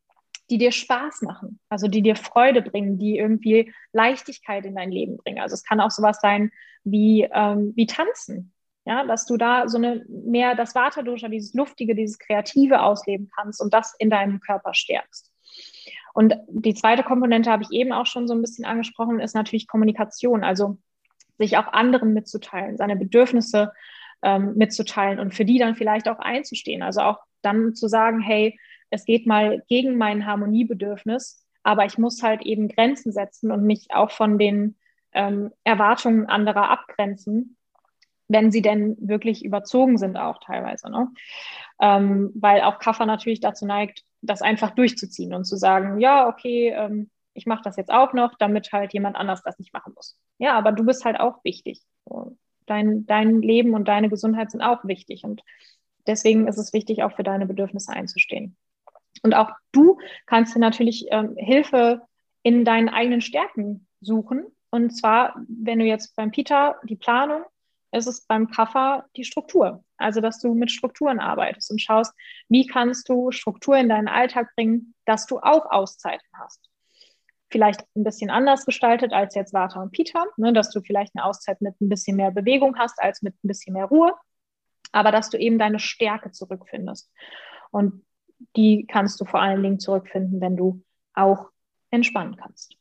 die 0.51 0.59
dir 0.59 0.73
Spaß 0.73 1.23
machen, 1.23 1.59
also 1.69 1.89
die 1.89 2.03
dir 2.03 2.17
Freude 2.17 2.63
bringen, 2.63 2.99
die 2.99 3.19
irgendwie 3.19 3.73
Leichtigkeit 3.93 4.65
in 4.65 4.77
dein 4.77 4.93
Leben 4.93 5.17
bringen. 5.17 5.41
Also 5.41 5.55
es 5.55 5.65
kann 5.65 5.81
auch 5.81 5.91
sowas 5.91 6.19
sein 6.21 6.51
wie, 6.85 7.29
ähm, 7.33 7.73
wie 7.75 7.87
Tanzen, 7.87 8.53
ja, 8.85 9.05
dass 9.05 9.27
du 9.27 9.37
da 9.37 9.69
so 9.69 9.79
eine 9.79 10.05
mehr 10.09 10.55
das 10.55 10.75
Vata-Dosha, 10.75 11.29
dieses 11.29 11.55
Luftige, 11.55 11.97
dieses 11.97 12.19
Kreative 12.19 12.83
ausleben 12.83 13.29
kannst 13.35 13.61
und 13.61 13.75
das 13.75 13.95
in 13.99 14.11
deinem 14.11 14.39
Körper 14.39 14.73
stärkst. 14.75 15.33
Und 16.15 16.35
die 16.49 16.75
zweite 16.75 17.03
Komponente 17.03 17.51
habe 17.51 17.63
ich 17.63 17.71
eben 17.73 17.93
auch 17.93 18.07
schon 18.07 18.27
so 18.27 18.35
ein 18.35 18.41
bisschen 18.41 18.65
angesprochen, 18.65 19.21
ist 19.21 19.35
natürlich 19.35 19.69
Kommunikation, 19.69 20.45
also 20.45 20.79
sich 21.39 21.59
auch 21.59 21.73
anderen 21.73 22.15
mitzuteilen, 22.15 22.79
seine 22.79 22.97
Bedürfnisse 22.97 23.73
ähm, 24.23 24.55
mitzuteilen 24.57 25.19
und 25.19 25.35
für 25.35 25.45
die 25.45 25.59
dann 25.59 25.77
vielleicht 25.77 26.09
auch 26.09 26.19
einzustehen. 26.19 26.83
Also 26.83 27.03
auch 27.03 27.19
dann 27.43 27.75
zu 27.75 27.89
sagen, 27.89 28.21
hey, 28.21 28.59
es 28.91 29.05
geht 29.05 29.27
mal 29.27 29.63
gegen 29.69 29.99
mein 29.99 30.27
Harmoniebedürfnis, 30.27 31.45
aber 31.63 31.85
ich 31.85 31.99
muss 31.99 32.23
halt 32.23 32.43
eben 32.43 32.69
Grenzen 32.69 33.13
setzen 33.13 33.51
und 33.51 33.65
mich 33.65 33.89
auch 33.91 34.11
von 34.11 34.39
den 34.39 34.77
ähm, 35.13 35.53
Erwartungen 35.65 36.27
anderer 36.27 36.71
abgrenzen, 36.71 37.57
wenn 38.29 38.51
sie 38.51 38.63
denn 38.63 38.97
wirklich 39.01 39.45
überzogen 39.45 39.99
sind 39.99 40.17
auch 40.17 40.39
teilweise. 40.39 40.91
Ne? 40.91 41.09
Ähm, 41.81 42.33
weil 42.35 42.63
auch 42.63 42.79
Kaffer 42.79 43.07
natürlich 43.07 43.41
dazu 43.41 43.67
neigt, 43.67 44.05
das 44.27 44.43
einfach 44.43 44.73
durchzuziehen 44.73 45.35
und 45.35 45.45
zu 45.45 45.57
sagen, 45.57 46.01
ja, 46.01 46.29
okay, 46.29 46.75
ähm, 46.77 47.11
ich 47.35 47.47
mache 47.47 47.63
das 47.63 47.77
jetzt 47.77 47.91
auch 47.91 48.13
noch, 48.13 48.35
damit 48.39 48.73
halt 48.73 48.93
jemand 48.93 49.17
anders 49.17 49.43
das 49.43 49.59
nicht 49.59 49.73
machen 49.73 49.93
muss. 49.95 50.19
Ja, 50.39 50.57
aber 50.57 50.73
du 50.73 50.85
bist 50.85 51.05
halt 51.05 51.21
auch 51.21 51.45
wichtig. 51.45 51.83
Dein, 52.67 53.07
dein 53.07 53.43
Leben 53.43 53.75
und 53.75 53.87
deine 53.87 54.09
Gesundheit 54.09 54.51
sind 54.51 54.63
auch 54.63 54.85
wichtig. 54.85 55.25
Und 55.25 55.43
deswegen 56.07 56.49
ist 56.49 56.59
es 56.59 56.73
wichtig, 56.73 57.03
auch 57.03 57.15
für 57.15 57.23
deine 57.23 57.47
Bedürfnisse 57.47 57.93
einzustehen. 57.93 58.57
Und 59.23 59.35
auch 59.35 59.51
du 59.73 59.99
kannst 60.27 60.55
dir 60.55 60.61
natürlich 60.61 61.07
ähm, 61.11 61.35
Hilfe 61.37 62.03
in 62.43 62.65
deinen 62.65 62.89
eigenen 62.89 63.21
Stärken 63.21 63.87
suchen. 64.01 64.47
Und 64.71 64.91
zwar, 64.91 65.37
wenn 65.49 65.79
du 65.79 65.85
jetzt 65.85 66.17
beim 66.17 66.31
Peter 66.31 66.77
die 66.85 66.97
Planung, 66.97 67.43
ist 67.93 68.07
es 68.07 68.27
beim 68.27 68.51
Kaffer 68.51 69.07
die 69.17 69.25
Struktur. 69.25 69.85
Also, 69.97 70.21
dass 70.21 70.41
du 70.41 70.55
mit 70.55 70.71
Strukturen 70.71 71.21
arbeitest 71.21 71.71
und 71.71 71.81
schaust, 71.81 72.13
wie 72.49 72.67
kannst 72.67 73.09
du 73.09 73.31
Struktur 73.31 73.77
in 73.77 73.89
deinen 73.89 74.09
Alltag 74.09 74.49
bringen, 74.55 74.95
dass 75.05 75.27
du 75.27 75.39
auch 75.39 75.71
Auszeiten 75.71 76.29
hast. 76.35 76.69
Vielleicht 77.51 77.83
ein 77.95 78.05
bisschen 78.05 78.31
anders 78.31 78.67
gestaltet 78.67 79.13
als 79.13 79.35
jetzt 79.35 79.55
Vata 79.55 79.81
und 79.81 79.93
Peter, 79.93 80.25
ne, 80.37 80.53
dass 80.53 80.71
du 80.71 80.81
vielleicht 80.81 81.15
eine 81.15 81.25
Auszeit 81.25 81.61
mit 81.61 81.81
ein 81.81 81.89
bisschen 81.89 82.17
mehr 82.17 82.33
Bewegung 82.33 82.77
hast 82.79 83.01
als 83.01 83.23
mit 83.23 83.35
ein 83.43 83.49
bisschen 83.49 83.73
mehr 83.73 83.87
Ruhe, 83.87 84.15
aber 84.93 85.13
dass 85.13 85.31
du 85.31 85.39
eben 85.39 85.59
deine 85.59 85.79
Stärke 85.79 86.33
zurückfindest. 86.33 87.11
Und 87.71 88.05
die 88.57 88.87
kannst 88.87 89.21
du 89.21 89.25
vor 89.25 89.41
allen 89.41 89.63
Dingen 89.63 89.79
zurückfinden, 89.79 90.41
wenn 90.41 90.57
du 90.57 90.83
auch 91.15 91.51
entspannen 91.91 92.37
kannst. 92.37 92.77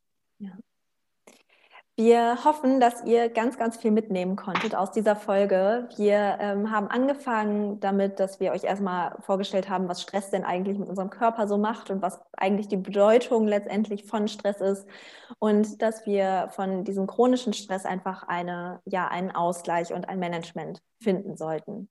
Wir 1.97 2.43
hoffen, 2.43 2.81
dass 2.81 3.05
ihr 3.05 3.29
ganz, 3.29 3.58
ganz 3.58 3.77
viel 3.77 3.91
mitnehmen 3.91 4.36
konntet 4.36 4.75
aus 4.75 4.91
dieser 4.91 5.15
Folge. 5.15 5.88
Wir 5.95 6.38
ähm, 6.41 6.69
haben 6.69 6.88
angefangen 6.88 7.79
damit, 7.79 8.19
dass 8.19 8.41
wir 8.41 8.51
euch 8.51 8.65
erstmal 8.65 9.15
vorgestellt 9.21 9.69
haben, 9.69 9.88
was 9.88 10.01
Stress 10.01 10.29
denn 10.29 10.43
eigentlich 10.43 10.77
mit 10.77 10.89
unserem 10.89 11.10
Körper 11.10 11.47
so 11.47 11.58
macht 11.58 11.91
und 11.91 12.01
was 12.01 12.19
eigentlich 12.36 12.67
die 12.67 12.75
Bedeutung 12.75 13.47
letztendlich 13.47 14.03
von 14.03 14.27
Stress 14.27 14.60
ist 14.60 14.86
und 15.39 15.81
dass 15.81 16.05
wir 16.05 16.49
von 16.51 16.84
diesem 16.84 17.08
chronischen 17.08 17.53
Stress 17.53 17.86
einfach 17.86 18.23
eine, 18.23 18.81
ja, 18.84 19.08
einen 19.08 19.31
Ausgleich 19.31 19.93
und 19.93 20.10
ein 20.10 20.19
Management 20.19 20.81
finden 21.01 21.38
sollten. 21.38 21.88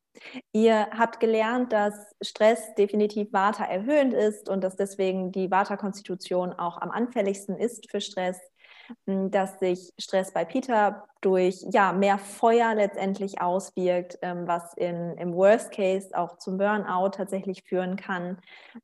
Ihr 0.52 0.86
habt 0.90 1.18
gelernt, 1.18 1.72
dass 1.72 1.94
Stress 2.20 2.74
definitiv 2.74 3.32
Vata 3.32 3.64
erhöhend 3.64 4.12
ist 4.12 4.50
und 4.50 4.62
dass 4.62 4.76
deswegen 4.76 5.32
die 5.32 5.50
Vata-Konstitution 5.50 6.52
auch 6.52 6.76
am 6.82 6.90
anfälligsten 6.90 7.56
ist 7.56 7.90
für 7.90 8.02
Stress 8.02 8.38
dass 9.06 9.58
sich 9.58 9.92
Stress 9.98 10.32
bei 10.32 10.44
Peter 10.44 11.04
durch 11.20 11.64
ja, 11.70 11.92
mehr 11.92 12.18
Feuer 12.18 12.74
letztendlich 12.74 13.40
auswirkt, 13.40 14.18
ähm, 14.20 14.46
was 14.46 14.74
in, 14.74 15.16
im 15.16 15.34
Worst 15.34 15.72
Case 15.72 16.10
auch 16.12 16.36
zum 16.36 16.58
Burnout 16.58 17.10
tatsächlich 17.10 17.62
führen 17.64 17.96
kann. 17.96 18.38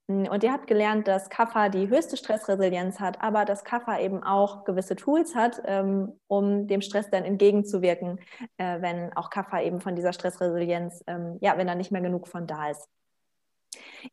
Und 0.06 0.42
ihr 0.42 0.52
habt 0.52 0.66
gelernt, 0.66 1.06
dass 1.06 1.28
Kapha 1.28 1.68
die 1.68 1.88
höchste 1.88 2.16
Stressresilienz 2.16 2.98
hat, 2.98 3.20
aber 3.20 3.44
dass 3.44 3.64
Kapha 3.64 3.98
eben 3.98 4.22
auch 4.22 4.64
gewisse 4.64 4.96
Tools 4.96 5.34
hat, 5.34 5.60
ähm, 5.66 6.18
um 6.28 6.66
dem 6.66 6.80
Stress 6.80 7.10
dann 7.10 7.24
entgegenzuwirken, 7.24 8.18
äh, 8.56 8.80
wenn 8.80 9.14
auch 9.16 9.28
Kapha 9.28 9.60
eben 9.60 9.80
von 9.80 9.94
dieser 9.94 10.14
Stressresilienz, 10.14 11.04
ähm, 11.06 11.36
ja, 11.40 11.58
wenn 11.58 11.66
da 11.66 11.74
nicht 11.74 11.92
mehr 11.92 12.00
genug 12.00 12.26
von 12.26 12.46
da 12.46 12.70
ist. 12.70 12.88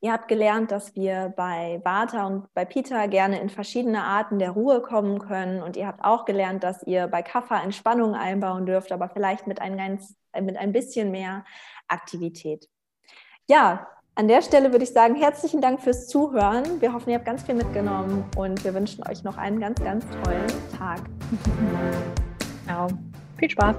Ihr 0.01 0.11
habt 0.11 0.27
gelernt, 0.27 0.71
dass 0.71 0.95
wir 0.95 1.33
bei 1.35 1.81
Vata 1.83 2.27
und 2.27 2.53
bei 2.53 2.65
Pita 2.65 3.07
gerne 3.07 3.39
in 3.39 3.49
verschiedene 3.49 4.03
Arten 4.03 4.39
der 4.39 4.51
Ruhe 4.51 4.81
kommen 4.81 5.19
können. 5.19 5.61
Und 5.63 5.77
ihr 5.77 5.87
habt 5.87 6.03
auch 6.03 6.25
gelernt, 6.25 6.63
dass 6.63 6.83
ihr 6.83 7.07
bei 7.07 7.21
Kapha 7.21 7.61
Entspannung 7.61 8.13
einbauen 8.13 8.65
dürft, 8.65 8.91
aber 8.91 9.09
vielleicht 9.09 9.47
mit 9.47 9.61
ein, 9.61 9.77
ganz, 9.77 10.15
mit 10.39 10.57
ein 10.57 10.71
bisschen 10.71 11.11
mehr 11.11 11.45
Aktivität. 11.87 12.69
Ja, 13.49 13.87
an 14.15 14.27
der 14.27 14.41
Stelle 14.41 14.71
würde 14.71 14.83
ich 14.83 14.93
sagen, 14.93 15.15
herzlichen 15.15 15.61
Dank 15.61 15.81
fürs 15.81 16.07
Zuhören. 16.07 16.81
Wir 16.81 16.91
hoffen, 16.93 17.11
ihr 17.11 17.17
habt 17.17 17.25
ganz 17.25 17.43
viel 17.43 17.55
mitgenommen 17.55 18.25
und 18.35 18.63
wir 18.63 18.73
wünschen 18.73 19.07
euch 19.07 19.23
noch 19.23 19.37
einen 19.37 19.59
ganz, 19.59 19.79
ganz 19.83 20.05
tollen 20.23 20.47
Tag. 20.77 21.01
Genau. 22.67 22.87
Viel 23.37 23.49
Spaß. 23.49 23.77